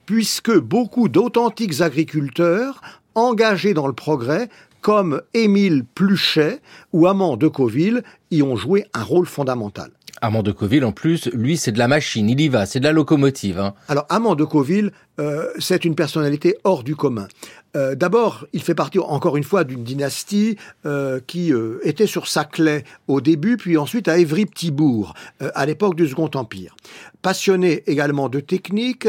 [0.06, 2.80] puisque beaucoup d'authentiques agriculteurs
[3.14, 4.48] engagés dans le progrès
[4.80, 6.60] comme Émile Pluchet
[6.92, 9.90] ou Amand de Coville y ont joué un rôle fondamental.
[10.20, 12.84] Armand de Coville, en plus, lui, c'est de la machine, il y va, c'est de
[12.84, 13.60] la locomotive.
[13.60, 13.74] Hein.
[13.86, 17.28] Alors, Amand de Coville euh, c'est une personnalité hors du commun.
[17.76, 20.56] Euh, D'abord, il fait partie encore une fois d'une dynastie
[20.86, 21.52] euh, qui
[21.82, 25.14] était sur Saclay au début, puis ensuite à Évry-Petit-Bourg,
[25.54, 26.74] à l'époque du Second Empire.
[27.22, 29.08] Passionné également de technique,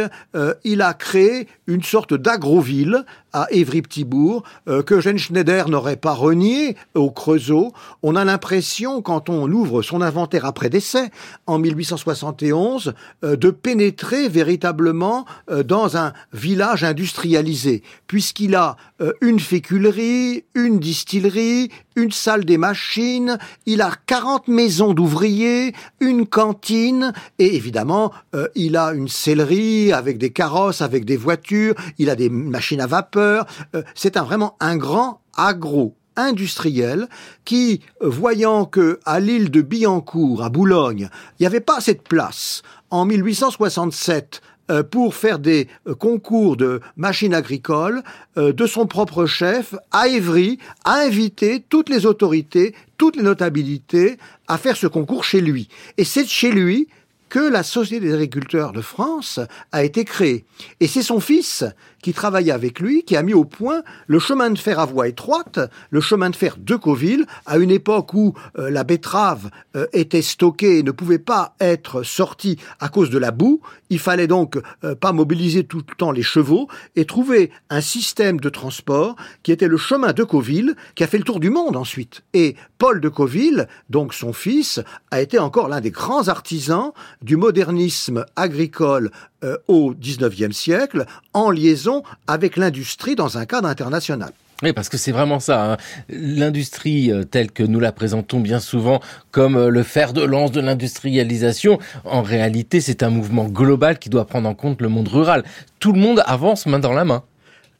[0.63, 7.11] il a créé une sorte d'agroville à Évry-Petit-Bourg que Eugène Schneider n'aurait pas renié au
[7.11, 7.71] Creusot.
[8.01, 11.11] On a l'impression, quand on ouvre son inventaire après décès,
[11.45, 12.93] en 1871,
[13.23, 15.25] euh, de pénétrer véritablement
[15.65, 15.98] dans un
[16.33, 23.91] village industrialisé, puisqu'il a euh, une féculerie, une distillerie, une salle des machines, il a
[24.05, 30.81] 40 maisons d'ouvriers, une cantine, et évidemment, euh, il a une sellerie avec des carrosses,
[30.81, 33.45] avec des voitures, il a des machines à vapeur.
[33.75, 37.07] Euh, c'est un, vraiment un grand agro industriel
[37.45, 42.01] qui, voyant que à l'île de Billancourt, à Boulogne, il n'y avait pas assez de
[42.01, 44.48] place, en 1867, euh,
[44.83, 48.03] pour faire des euh, concours de machines agricoles,
[48.37, 54.17] euh, de son propre chef, à Évry, a invité toutes les autorités, toutes les notabilités
[54.47, 55.69] à faire ce concours chez lui.
[55.97, 56.87] Et c'est chez lui
[57.29, 59.39] que la Société des agriculteurs de France
[59.71, 60.45] a été créée.
[60.79, 61.63] Et c'est son fils
[62.01, 65.07] qui travaillait avec lui, qui a mis au point le chemin de fer à voie
[65.07, 69.87] étroite, le chemin de fer de Coville, à une époque où euh, la betterave euh,
[69.93, 73.61] était stockée et ne pouvait pas être sortie à cause de la boue.
[73.89, 78.39] Il fallait donc euh, pas mobiliser tout le temps les chevaux et trouver un système
[78.39, 81.75] de transport qui était le chemin de Coville, qui a fait le tour du monde
[81.75, 82.23] ensuite.
[82.33, 84.79] Et Paul de Coville, donc son fils,
[85.11, 86.91] a été encore l'un des grands artisans
[87.21, 89.11] du modernisme agricole
[89.43, 94.31] euh, au XIXe siècle, en liaison avec l'industrie dans un cadre international.
[94.61, 95.73] Oui, parce que c'est vraiment ça.
[95.73, 95.77] Hein.
[96.09, 98.99] L'industrie euh, telle que nous la présentons bien souvent
[99.31, 104.09] comme euh, le fer de lance de l'industrialisation, en réalité, c'est un mouvement global qui
[104.09, 105.45] doit prendre en compte le monde rural.
[105.79, 107.23] Tout le monde avance main dans la main.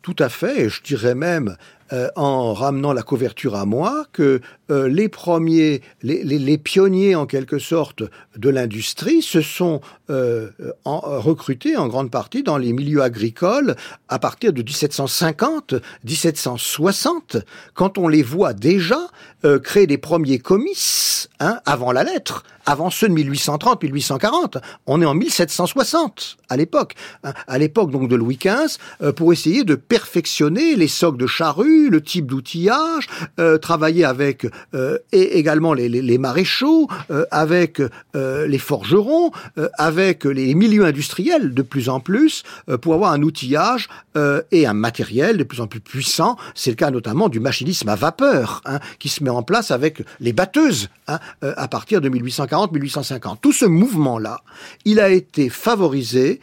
[0.01, 1.57] Tout à fait, et je dirais même
[1.91, 7.16] euh, en ramenant la couverture à moi, que euh, les premiers, les, les, les, pionniers
[7.16, 8.03] en quelque sorte
[8.38, 10.49] de l'industrie se sont euh,
[10.86, 13.76] en, recrutés en grande partie dans les milieux agricoles
[14.07, 17.38] à partir de 1750, 1760,
[17.74, 18.99] quand on les voit déjà
[19.45, 24.57] euh, créer les premiers comices, hein, avant la lettre, avant ceux de 1830, 1840.
[24.86, 29.34] On est en 1760 à l'époque, hein, à l'époque donc de Louis XV, euh, pour
[29.34, 33.07] essayer de perfectionner les socs de charrue, le type d'outillage,
[33.39, 37.82] euh, travailler avec euh, et également les, les, maréchaux, euh, avec
[38.16, 39.70] euh, les forgerons, euh,
[40.04, 44.66] avec les milieux industriels de plus en plus, euh, pour avoir un outillage euh, et
[44.66, 46.38] un matériel de plus en plus puissant.
[46.56, 50.04] C'est le cas notamment du machinisme à vapeur, hein, qui se met en place avec
[50.20, 53.38] les batteuses hein, euh, à partir de 1840-1850.
[53.41, 54.41] Tout ce mouvement-là,
[54.86, 56.39] il a été favorisé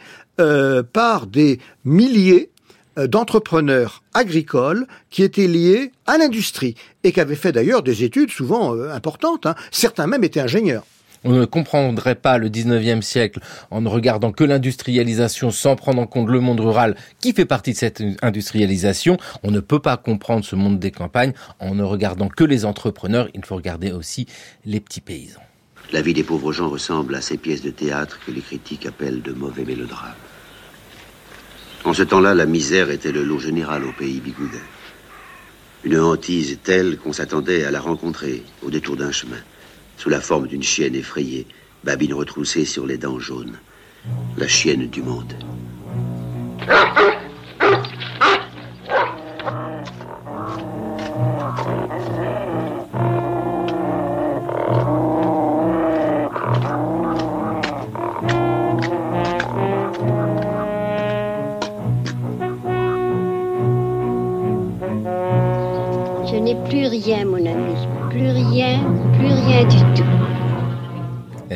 [0.93, 2.51] par des milliers
[2.95, 8.79] d'entrepreneurs agricoles qui étaient liés à l'industrie et qui avaient fait d'ailleurs des études souvent
[8.91, 9.47] importantes.
[9.47, 9.55] Hein.
[9.71, 10.83] Certains même étaient ingénieurs.
[11.29, 16.07] On ne comprendrait pas le 19e siècle en ne regardant que l'industrialisation sans prendre en
[16.07, 19.17] compte le monde rural qui fait partie de cette industrialisation.
[19.43, 23.27] On ne peut pas comprendre ce monde des campagnes en ne regardant que les entrepreneurs.
[23.33, 24.25] Il faut regarder aussi
[24.63, 25.41] les petits paysans.
[25.91, 29.21] La vie des pauvres gens ressemble à ces pièces de théâtre que les critiques appellent
[29.21, 30.15] de mauvais mélodrames.
[31.83, 34.63] En ce temps-là, la misère était le lot général au pays bigoudin.
[35.83, 39.41] Une hantise telle qu'on s'attendait à la rencontrer au détour d'un chemin,
[39.97, 41.47] sous la forme d'une chienne effrayée,
[41.83, 43.57] babine retroussée sur les dents jaunes.
[44.37, 45.33] La chienne du monde.
[66.29, 67.75] Je n'ai plus rien, mon ami.
[68.09, 68.79] Plus rien,
[69.17, 69.86] plus rien du tout.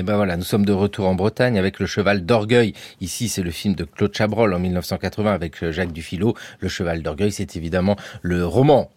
[0.01, 2.73] Et ben voilà, nous sommes de retour en Bretagne avec le cheval d'orgueil.
[3.01, 6.33] Ici, c'est le film de Claude Chabrol en 1980 avec Jacques Dufilot.
[6.59, 8.89] Le cheval d'orgueil, c'est évidemment le roman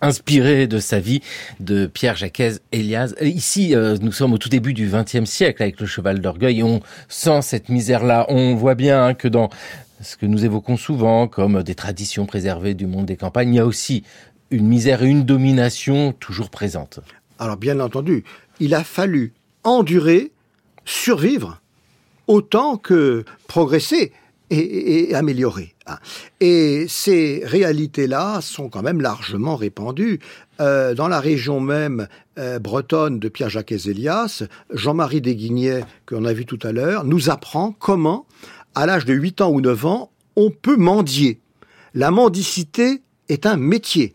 [0.00, 1.20] inspiré de sa vie
[1.60, 2.40] de Pierre Jacques
[2.72, 3.12] Elias.
[3.20, 6.62] Ici, euh, nous sommes au tout début du XXe siècle avec le cheval d'orgueil et
[6.62, 6.80] on
[7.10, 8.24] sent cette misère-là.
[8.30, 9.50] On voit bien que dans
[10.00, 13.60] ce que nous évoquons souvent comme des traditions préservées du monde des campagnes, il y
[13.60, 14.04] a aussi
[14.50, 17.00] une misère et une domination toujours présente.
[17.38, 18.24] Alors bien entendu,
[18.58, 19.34] il a fallu
[19.66, 20.30] endurer,
[20.86, 21.60] survivre,
[22.26, 24.12] autant que progresser
[24.48, 25.74] et, améliorer.
[25.86, 25.98] hein.
[26.40, 30.20] Et ces réalités-là sont quand même largement répandues.
[30.60, 32.08] Euh, dans la région même
[32.38, 37.72] euh, bretonne de Pierre-Jacques Elias, Jean-Marie Desguignets, qu'on a vu tout à l'heure, nous apprend
[37.72, 38.26] comment,
[38.74, 41.40] à l'âge de 8 ans ou 9 ans, on peut mendier.
[41.94, 44.14] La mendicité est un métier.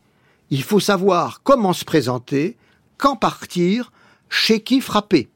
[0.49, 2.57] Il faut savoir comment se présenter,
[2.97, 3.91] quand partir,
[4.29, 5.29] chez qui frapper.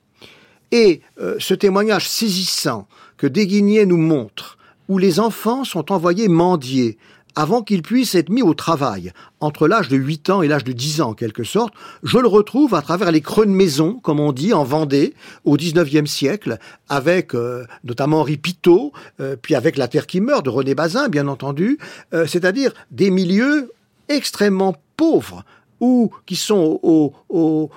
[0.76, 4.58] Et euh, ce témoignage saisissant que Desguigné nous montre,
[4.90, 6.98] où les enfants sont envoyés mendier,
[7.34, 10.74] avant qu'ils puissent être mis au travail, entre l'âge de 8 ans et l'âge de
[10.74, 11.74] 10 ans en quelque sorte,
[12.04, 15.14] je le retrouve à travers les creux de maison, comme on dit, en Vendée,
[15.46, 16.58] au 19e siècle,
[16.90, 21.08] avec euh, notamment Henri Pitot, euh, puis avec La Terre qui meurt de René Bazin,
[21.08, 21.78] bien entendu,
[22.12, 23.72] c'est-à-dire des milieux
[24.10, 25.46] extrêmement pauvres,
[25.80, 27.70] ou qui sont au, au,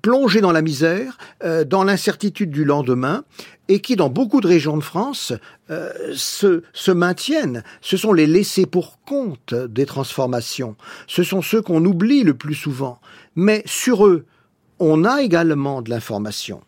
[0.00, 1.18] plongés dans la misère,
[1.66, 3.24] dans l'incertitude du lendemain,
[3.68, 5.32] et qui, dans beaucoup de régions de France,
[5.70, 7.62] euh, se, se, maintiennent.
[7.80, 10.74] Ce sont les laissés pour compte des transformations.
[11.06, 12.98] Ce sont ceux qu'on oublie le plus souvent.
[13.36, 14.24] Mais sur eux,
[14.78, 16.62] on a également de l'information.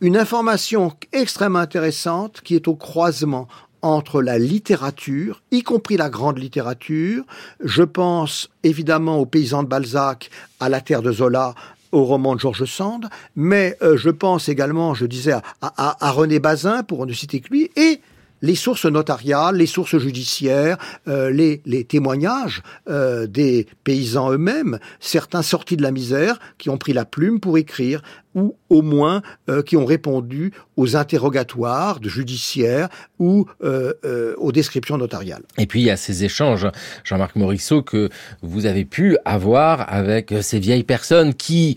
[0.00, 3.48] Une information extrêmement intéressante qui est au croisement
[3.82, 7.22] entre la littérature, y compris la grande littérature.
[7.62, 11.54] Je pense évidemment aux paysans de Balzac, à la terre de Zola,
[11.94, 16.82] au roman de Georges Sand, mais euh, je pense également, je disais, à, René Bazin,
[16.82, 18.00] pour ne citer que lui, et
[18.44, 20.76] les sources notariales, les sources judiciaires,
[21.08, 26.92] euh, les, témoignages euh, des paysans eux-mêmes, certains sortis de la misère, qui ont pris
[26.92, 28.02] la plume pour écrire,
[28.34, 29.22] ou au moins
[29.64, 32.88] qui ont répondu aux interrogatoires de judiciaires
[33.20, 35.44] ou aux descriptions notariales.
[35.56, 36.66] Et puis il y a ces échanges,
[37.04, 38.08] Jean-Marc Morisseau, que
[38.42, 41.76] vous avez pu avoir avec ces vieilles personnes qui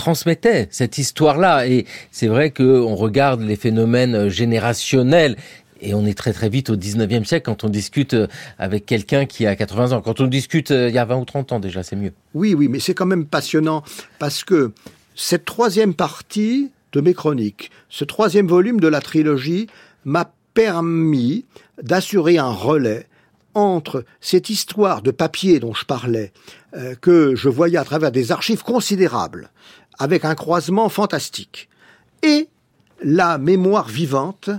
[0.00, 1.66] transmettaient cette histoire-là.
[1.66, 5.36] Et c'est vrai qu'on regarde les phénomènes générationnels
[5.80, 8.26] et on est très très vite au 19e siècle quand on discute euh,
[8.58, 10.00] avec quelqu'un qui a 80 ans.
[10.00, 12.12] Quand on discute euh, il y a 20 ou 30 ans déjà, c'est mieux.
[12.34, 13.82] Oui, oui, mais c'est quand même passionnant
[14.18, 14.72] parce que
[15.14, 19.68] cette troisième partie de mes chroniques, ce troisième volume de la trilogie
[20.04, 21.44] m'a permis
[21.82, 23.06] d'assurer un relais
[23.54, 26.32] entre cette histoire de papier dont je parlais,
[26.76, 29.50] euh, que je voyais à travers des archives considérables,
[29.98, 31.68] avec un croisement fantastique,
[32.22, 32.48] et
[33.02, 34.50] la mémoire vivante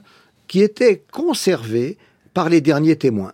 [0.51, 1.97] qui était conservée
[2.33, 3.31] par les derniers témoins.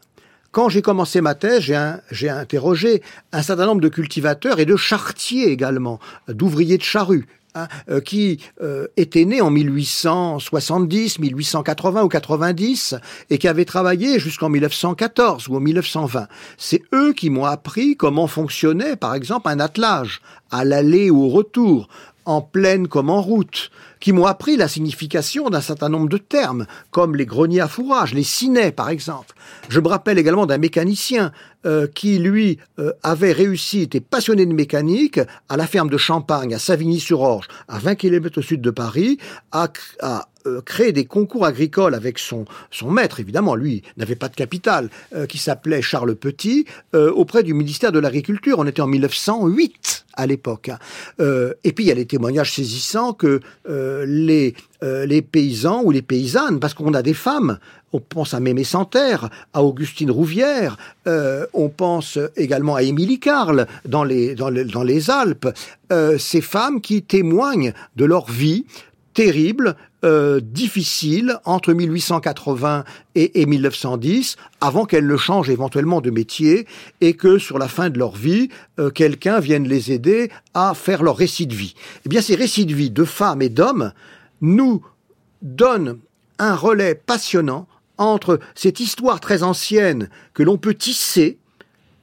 [0.51, 1.63] Quand j'ai commencé ma thèse,
[2.11, 3.01] j'ai interrogé
[3.31, 8.39] un certain nombre de cultivateurs et de chartiers également, d'ouvriers de charrues, hein, euh, qui
[8.61, 12.93] euh, étaient nés en 1870, 1880 ou 90
[13.31, 16.27] et qui avaient travaillé jusqu'en 1914 ou en 1920.
[16.59, 21.29] C'est eux qui m'ont appris comment fonctionnait, par exemple, un attelage à l'aller ou au
[21.29, 21.87] retour,
[22.27, 26.67] en plaine comme en route, qui m'ont appris la signification d'un certain nombre de termes,
[26.91, 29.33] comme les greniers à fourrage, les cinets par exemple.
[29.69, 31.31] Je me rappelle également d'un mécanicien
[31.65, 35.19] euh, qui, lui, euh, avait réussi, était passionné de mécanique,
[35.49, 39.17] à la ferme de Champagne, à Savigny-sur-Orge, à 20 km au sud de Paris,
[39.51, 39.69] à,
[40.01, 44.35] à euh, créer des concours agricoles avec son, son maître, évidemment, lui n'avait pas de
[44.35, 44.89] capital,
[45.29, 48.59] qui s'appelait Charles Petit, auprès du ministère de l'Agriculture.
[48.59, 50.69] On était en 1908 à l'époque.
[50.69, 50.79] Hein.
[51.63, 53.39] et puis il y a les témoignages saisissants que
[53.69, 57.59] euh, les, euh, les paysans ou les paysannes, parce qu'on a des femmes,
[57.93, 60.77] on pense à Mémé Santerre, à Augustine Rouvière,
[61.07, 65.49] euh, on pense également à Émilie Carle dans les, dans dans les Alpes,
[66.17, 68.65] ces femmes qui témoignent de leur vie
[69.17, 72.83] terrible, euh, difficile entre 1880
[73.15, 76.67] et, 1910, avant qu'elles ne changent éventuellement de métier
[77.01, 78.49] et que sur la fin de leur vie,
[78.79, 81.73] euh, quelqu'un vienne les aider à faire leur récit de vie.
[82.05, 83.91] Eh bien, ces récits de vie de femmes et d'hommes
[84.41, 84.85] nous
[85.41, 85.97] donnent
[86.37, 91.39] un relais passionnant entre cette histoire très ancienne que l'on peut tisser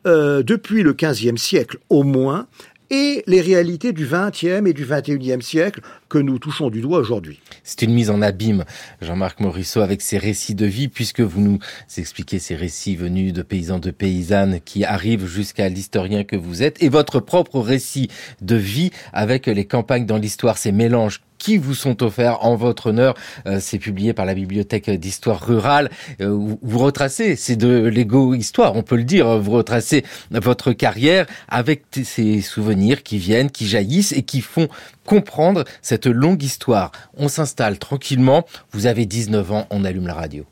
[0.05, 2.49] euh, depuis le XVe siècle au moins,
[2.91, 5.81] et les réalités du XXe et du XXIe siècle
[6.19, 7.41] nous touchons du doigt aujourd'hui.
[7.62, 8.65] C'est une mise en abîme,
[9.01, 11.59] Jean-Marc Morisseau, avec ces récits de vie, puisque vous nous
[11.97, 16.83] expliquez ces récits venus de paysans, de paysannes, qui arrivent jusqu'à l'historien que vous êtes,
[16.83, 18.09] et votre propre récit
[18.41, 22.87] de vie avec les campagnes dans l'histoire, ces mélanges qui vous sont offerts en votre
[22.87, 23.15] honneur.
[23.47, 25.91] Euh, c'est publié par la Bibliothèque d'histoire rurale.
[26.23, 31.83] Euh, vous retracez, c'est de l'égo-histoire, on peut le dire, vous retracez votre carrière avec
[32.03, 34.69] ces souvenirs qui viennent, qui jaillissent et qui font
[35.07, 36.92] comprendre cette longue histoire.
[37.16, 38.44] On s'installe tranquillement.
[38.72, 40.44] Vous avez 19 ans, on allume la radio.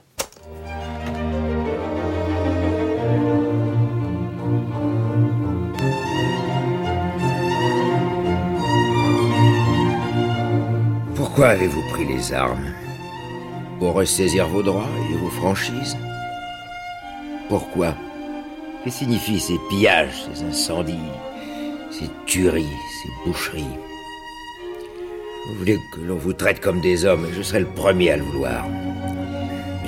[11.17, 12.75] Pourquoi avez-vous pris les armes?
[13.79, 15.97] Pour ressaisir vos droits et vos franchises?
[17.49, 17.95] Pourquoi?
[18.85, 20.99] Que signifient ces pillages, ces incendies,
[21.91, 22.67] ces tueries,
[23.03, 23.79] ces boucheries?
[25.49, 28.17] Vous voulez que l'on vous traite comme des hommes, et je serai le premier à
[28.17, 28.65] le vouloir.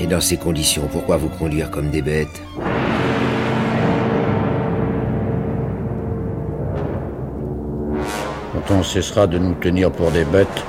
[0.01, 2.43] Et dans ces conditions, pourquoi vous conduire comme des bêtes?
[8.53, 10.65] Quand on cessera de nous tenir pour des bêtes,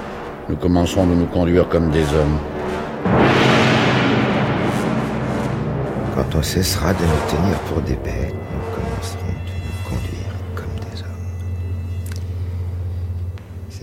[0.49, 2.37] nous commencerons de nous conduire comme des hommes.
[6.13, 8.34] Quand on cessera de nous tenir pour des bêtes,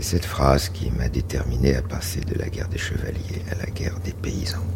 [0.02, 3.70] C'est cette phrase qui m'a déterminé à passer de la guerre des chevaliers à la
[3.70, 4.66] guerre des paysans.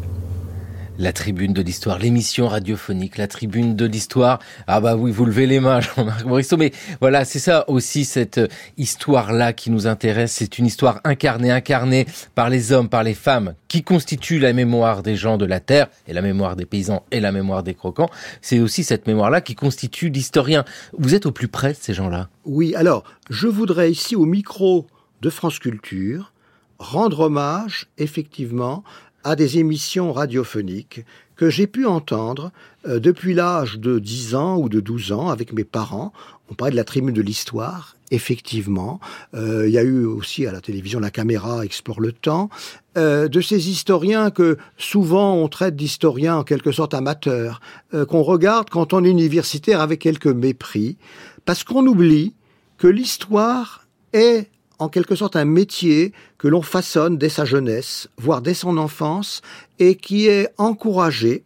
[0.99, 4.39] La tribune de l'histoire, l'émission radiophonique, la tribune de l'histoire.
[4.67, 6.55] Ah bah oui, vous levez les mains, Jean-Marc Morisseau.
[6.55, 6.71] Mais
[7.01, 8.39] voilà, c'est ça aussi, cette
[8.77, 10.31] histoire-là qui nous intéresse.
[10.31, 15.03] C'est une histoire incarnée, incarnée par les hommes, par les femmes, qui constituent la mémoire
[15.03, 18.09] des gens de la terre, et la mémoire des paysans, et la mémoire des croquants.
[18.41, 20.63] C'est aussi cette mémoire-là qui constitue l'historien.
[20.97, 22.29] Vous êtes au plus près de ces gens-là?
[22.45, 24.87] Oui, alors, je voudrais ici, au micro
[25.21, 26.33] de France Culture,
[26.79, 28.83] rendre hommage, effectivement,
[29.23, 31.05] à des émissions radiophoniques
[31.35, 32.51] que j'ai pu entendre
[32.87, 36.13] euh, depuis l'âge de 10 ans ou de 12 ans avec mes parents.
[36.49, 38.99] On parlait de la tribune de l'histoire, effectivement.
[39.33, 42.49] Euh, il y a eu aussi à la télévision La caméra explore le temps.
[42.97, 47.59] Euh, de ces historiens que souvent on traite d'historiens en quelque sorte amateurs,
[47.93, 50.97] euh, qu'on regarde quand on est universitaire avec quelque mépris,
[51.45, 52.33] parce qu'on oublie
[52.77, 54.49] que l'histoire est
[54.79, 59.41] en quelque sorte un métier que l'on façonne dès sa jeunesse, voire dès son enfance,
[59.79, 61.43] et qui est encouragé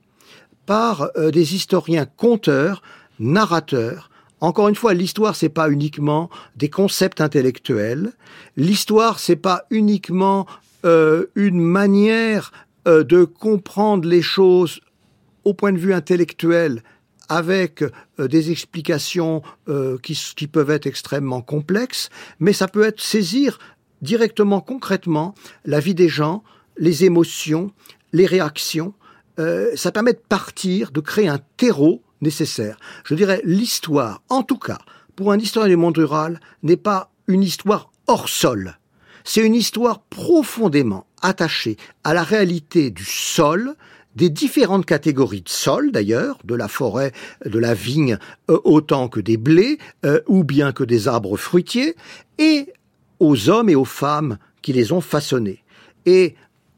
[0.65, 2.82] par euh, des historiens conteurs,
[3.19, 4.09] narrateurs.
[4.39, 8.11] Encore une fois, l'histoire c'est pas uniquement des concepts intellectuels.
[8.57, 10.45] L'histoire c'est pas uniquement
[10.86, 12.51] euh, une manière
[12.88, 14.82] euh, de comprendre les choses
[15.43, 16.82] au point de vue intellectuel
[17.32, 22.09] avec euh, des explications euh, qui, peuvent être extrêmement complexes,
[22.39, 23.57] mais ça peut être saisir
[24.01, 26.43] directement, concrètement, la vie des gens,
[26.75, 27.71] les émotions,
[28.11, 28.93] les réactions.
[29.39, 32.77] Euh, ça permet de partir, de créer un terreau nécessaire.
[33.05, 34.79] Je dirais l'histoire, en tout cas,
[35.15, 38.77] pour un historien du monde rural, n'est pas une histoire hors sol.
[39.23, 43.75] C'est une histoire profondément attachée à la réalité du sol,
[44.16, 47.12] des différentes catégories de sol d'ailleurs, de la forêt,
[47.45, 48.18] de la vigne,
[48.49, 51.95] euh, autant que des blés, euh, ou bien que des arbres fruitiers,
[52.38, 52.68] et
[53.20, 55.64] aux hommes et aux femmes qui les ont façonnés.
[56.05, 56.36] Et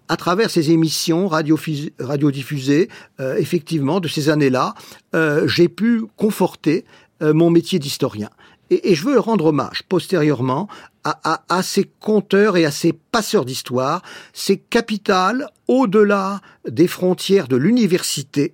[0.09, 4.75] à travers ces émissions radiodiffusées, euh, effectivement, de ces années-là,
[5.15, 6.85] euh, j'ai pu conforter
[7.21, 8.29] euh, mon métier d'historien.
[8.69, 10.67] Et, et, je veux rendre hommage postérieurement
[11.03, 14.01] à, à, à ces conteurs et à ces passeurs d'histoire.
[14.33, 18.53] C'est capital, au-delà des frontières de l'université,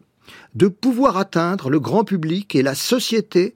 [0.56, 3.54] de pouvoir atteindre le grand public et la société,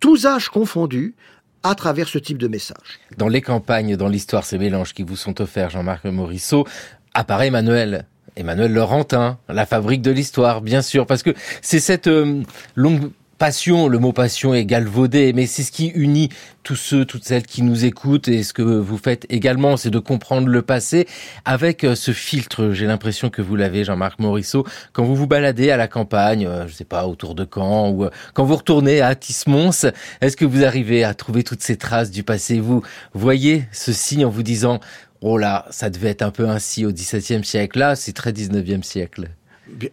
[0.00, 1.14] tous âges confondus,
[1.62, 3.00] à travers ce type de message.
[3.18, 6.66] Dans les campagnes, dans l'histoire, ces mélanges qui vous sont offerts, Jean-Marc Morisseau,
[7.12, 8.06] apparaît Emmanuel.
[8.36, 12.42] Emmanuel Laurentin, la fabrique de l'histoire, bien sûr, parce que c'est cette euh,
[12.76, 13.10] longue
[13.40, 16.28] passion, le mot passion est galvaudé, mais c'est ce qui unit
[16.62, 19.98] tous ceux, toutes celles qui nous écoutent et ce que vous faites également, c'est de
[19.98, 21.08] comprendre le passé
[21.46, 22.72] avec euh, ce filtre.
[22.72, 26.68] J'ai l'impression que vous l'avez, Jean-Marc Morisseau, quand vous vous baladez à la campagne, euh,
[26.68, 30.62] je sais pas, autour de Caen ou quand vous retournez à Tismons, est-ce que vous
[30.62, 32.60] arrivez à trouver toutes ces traces du passé?
[32.60, 32.82] Vous
[33.14, 34.80] voyez ceci en vous disant,
[35.22, 37.78] oh là, ça devait être un peu ainsi au XVIIe siècle.
[37.78, 39.30] Là, c'est très XIXe siècle.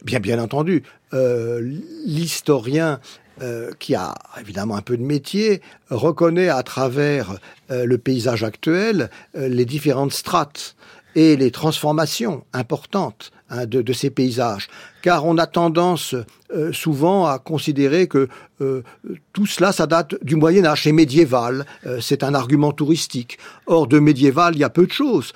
[0.04, 0.84] Bien, bien entendu,
[1.14, 1.62] euh,
[2.06, 3.00] l'historien
[3.42, 5.62] euh, qui a évidemment un peu de métier,
[5.92, 7.38] reconnaît à travers
[7.70, 10.76] euh, le paysage actuel euh, les différentes strates
[11.14, 14.68] et les transformations importantes hein, de, ces paysages.
[15.02, 16.16] Car on a tendance
[16.54, 18.28] euh, souvent à considérer que
[18.62, 18.84] euh,
[19.34, 23.38] tout cela, ça date du Moyen Âge, c'est médiéval, euh, c'est un argument touristique.
[23.68, 25.34] Or, de médiéval, il y a peu de choses.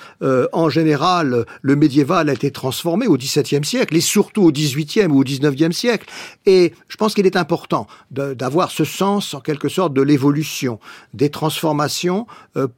[0.54, 5.20] En général, le médiéval a été transformé au XVIIe siècle, et surtout au XVIIIe ou
[5.20, 6.08] au XIXe siècle.
[6.46, 10.80] Et je pense qu'il est important d'avoir ce sens, en quelque sorte, de l'évolution,
[11.14, 12.26] des transformations,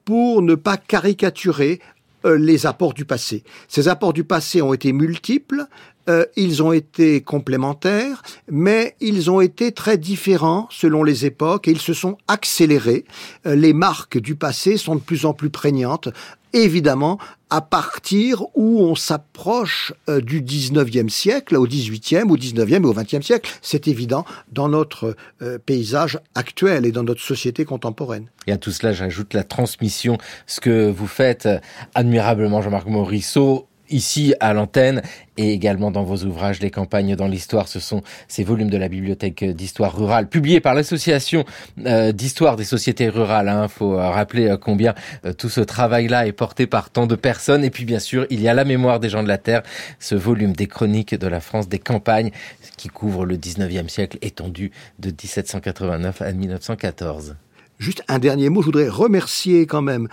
[0.06, 1.80] pour ne pas caricaturer
[2.26, 3.44] les apports du passé.
[3.68, 5.68] Ces apports du passé ont été multiples,
[6.10, 11.72] euh, ils ont été complémentaires, mais ils ont été très différents selon les époques et
[11.72, 13.06] ils se sont accélérés.
[13.46, 16.10] Euh, les marques du passé sont de plus en plus prégnantes,
[16.54, 17.18] évidemment,
[17.50, 22.94] à partir où on s'approche euh, du 19e siècle, au 18e, au 19e et au
[22.94, 23.52] 20e siècle.
[23.62, 28.28] C'est évident dans notre euh, paysage actuel et dans notre société contemporaine.
[28.48, 31.48] Et à tout cela, j'ajoute la transmission, ce que vous faites
[31.96, 35.02] admirablement, Jean-Marc Morisseau, ici à l'antenne
[35.38, 37.68] et également dans vos ouvrages Les campagnes dans l'histoire.
[37.68, 41.46] Ce sont ces volumes de la bibliothèque d'histoire rurale publiés par l'association
[41.86, 43.48] euh, d'histoire des sociétés rurales.
[43.48, 43.68] Il hein.
[43.68, 44.94] faut euh, rappeler euh, combien
[45.38, 47.64] tout ce travail-là est porté par tant de personnes.
[47.64, 49.64] Et puis bien sûr, il y a la mémoire des gens de la Terre,
[50.00, 52.32] ce volume des chroniques de la France des campagnes
[52.78, 57.36] qui couvre le 19e siècle étendu de 1789 à 1914.
[57.80, 60.08] Juste un dernier mot, je voudrais remercier quand même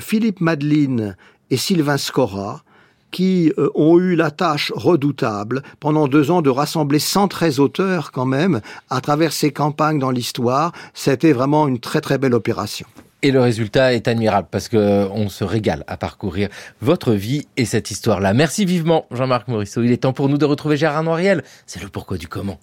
[0.00, 1.16] Philippe Madeline
[1.50, 2.64] et Sylvain Scora,
[3.12, 8.26] qui euh, ont eu la tâche redoutable pendant deux ans de rassembler 113 auteurs quand
[8.26, 8.60] même
[8.90, 10.72] à travers ces campagnes dans l'histoire.
[10.94, 12.86] C'était vraiment une très très belle opération.
[13.24, 16.48] Et le résultat est admirable parce que euh, on se régale à parcourir
[16.80, 18.34] votre vie et cette histoire-là.
[18.34, 19.82] Merci vivement, Jean-Marc Morisseau.
[19.82, 21.44] Il est temps pour nous de retrouver Gérard Noiriel.
[21.66, 22.58] C'est le pourquoi du comment.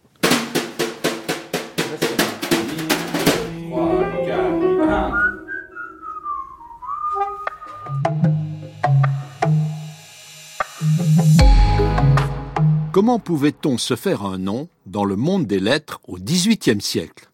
[13.00, 17.30] Comment pouvait-on se faire un nom dans le monde des lettres au XVIIIe siècle?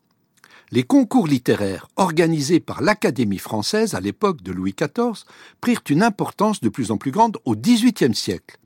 [0.69, 5.25] Les concours littéraires organisés par l'Académie française à l'époque de Louis XIV
[5.61, 8.59] prirent une importance de plus en plus grande au XVIIIe siècle.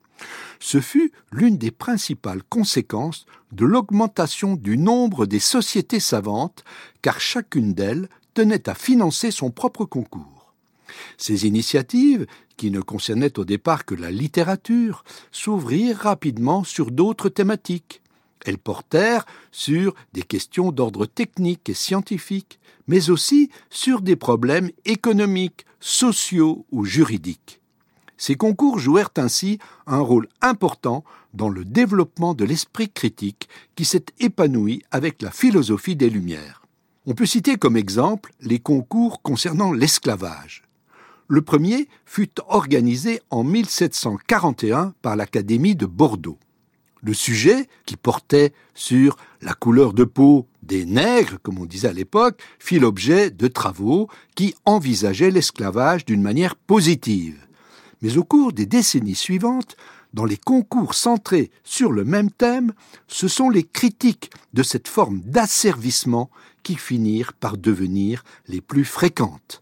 [0.60, 6.66] Ce fut l'une des principales conséquences de l'augmentation du nombre des sociétés savantes,
[7.02, 10.39] car chacune d'elles tenait à financer son propre concours.
[11.18, 12.26] Ces initiatives,
[12.58, 18.02] qui ne concernaient au départ que la littérature, s'ouvrirent rapidement sur d'autres thématiques.
[18.46, 25.66] Elles portèrent sur des questions d'ordre technique et scientifique, mais aussi sur des problèmes économiques,
[25.80, 27.62] sociaux ou juridiques.
[28.18, 34.06] Ces concours jouèrent ainsi un rôle important dans le développement de l'esprit critique qui s'est
[34.20, 36.64] épanoui avec la philosophie des Lumières.
[37.06, 40.64] On peut citer comme exemple les concours concernant l'esclavage.
[41.32, 46.40] Le premier fut organisé en 1741 par l'Académie de Bordeaux.
[47.04, 51.94] Le sujet, qui portait sur la couleur de peau des nègres, comme on disait à
[51.94, 57.38] l'époque, fit l'objet de travaux qui envisageaient l'esclavage d'une manière positive.
[58.02, 59.78] Mais au cours des décennies suivantes,
[60.16, 62.74] dans les concours centrés sur le même thème,
[63.08, 66.32] ce sont les critiques de cette forme d'asservissement
[66.64, 69.62] qui finirent par devenir les plus fréquentes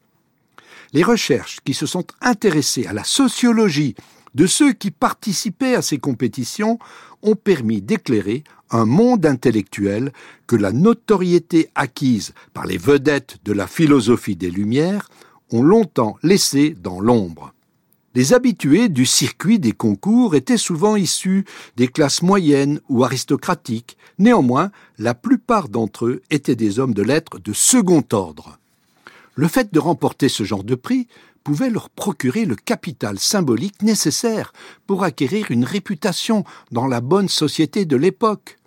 [0.94, 3.96] les recherches qui se sont intéressées à la sociologie
[4.36, 6.80] de ceux qui participaient à ces compétitions
[7.24, 10.12] ont permis d'éclairer un monde intellectuel
[10.46, 15.10] que la notoriété acquise par les vedettes de la philosophie des Lumières
[15.52, 17.54] ont longtemps laissé dans l'ombre.
[18.14, 23.98] Les habitués du circuit des concours étaient souvent issus des classes moyennes ou aristocratiques.
[24.18, 28.58] Néanmoins, la plupart d'entre eux étaient des hommes de lettres de second ordre.
[29.38, 31.08] Le fait de remporter ce genre de prix
[31.44, 34.52] pouvait leur procurer le capital symbolique nécessaire
[34.88, 38.58] pour acquérir une réputation dans la bonne société de l'époque.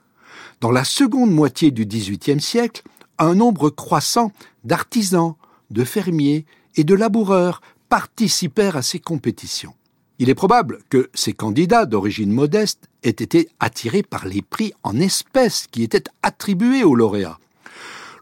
[0.61, 2.83] Dans la seconde moitié du XVIIIe siècle,
[3.19, 4.31] un nombre croissant
[4.63, 5.35] d'artisans,
[5.71, 6.47] de fermiers
[6.77, 9.75] et de laboureurs participèrent à ces compétitions.
[10.21, 15.01] Il est probable que ces candidats d'origine modeste aient été attirés par les prix en
[15.01, 17.41] espèces qui étaient attribués aux lauréats.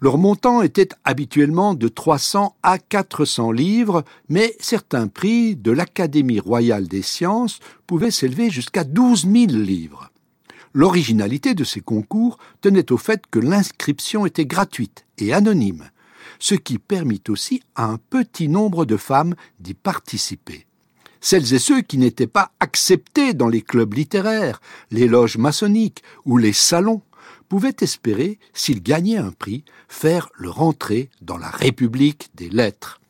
[0.01, 6.87] Leur montant était habituellement de 300 à 400 livres, mais certains prix de l'Académie royale
[6.87, 10.11] des sciences pouvaient s'élever jusqu'à 12 000 livres.
[10.73, 15.91] L'originalité de ces concours tenait au fait que l'inscription était gratuite et anonyme,
[16.39, 20.67] ce qui permit aussi à un petit nombre de femmes d'y participer.
[21.21, 24.61] Celles et ceux qui n'étaient pas acceptés dans les clubs littéraires,
[24.93, 27.03] les loges maçonniques ou les salons
[27.49, 33.01] pouvait espérer, s'il gagnait un prix, faire leur entrée dans la République des lettres.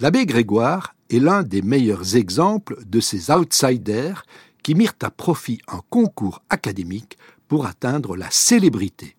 [0.00, 4.24] L'abbé Grégoire est l'un des meilleurs exemples de ces outsiders
[4.62, 7.18] qui mirent à profit un concours académique
[7.48, 9.16] pour atteindre la célébrité.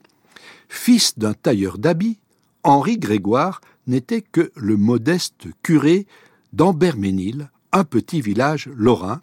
[0.67, 2.19] Fils d'un tailleur d'habits,
[2.63, 6.07] Henri Grégoire n'était que le modeste curé
[6.51, 9.21] d'Amberménil, un petit village lorrain,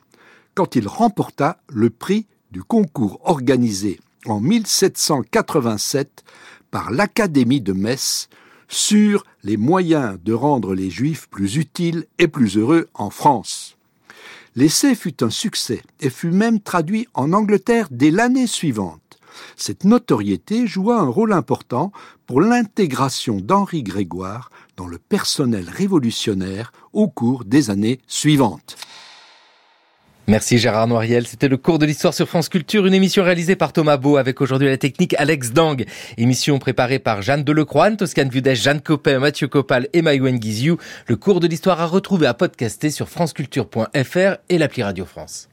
[0.54, 6.24] quand il remporta le prix du concours organisé en 1787
[6.70, 8.28] par l'Académie de Metz
[8.68, 13.76] sur les moyens de rendre les Juifs plus utiles et plus heureux en France.
[14.56, 19.00] L'essai fut un succès et fut même traduit en Angleterre dès l'année suivante.
[19.56, 21.92] Cette notoriété joua un rôle important
[22.26, 28.76] pour l'intégration d'Henri Grégoire dans le personnel révolutionnaire au cours des années suivantes.
[30.26, 31.26] Merci Gérard Noiriel.
[31.26, 34.40] C'était le cours de l'histoire sur France Culture, une émission réalisée par Thomas Beau avec
[34.40, 35.84] aujourd'hui la technique Alex Dang.
[36.18, 40.76] Émission préparée par Jeanne Delecroix, Toscane Vudèche, Jeanne Copin, Mathieu Copal et Maïwen Guiziou.
[41.06, 45.48] Le cours de l'histoire à retrouver à podcaster sur franceculture.fr et l'appli Radio France.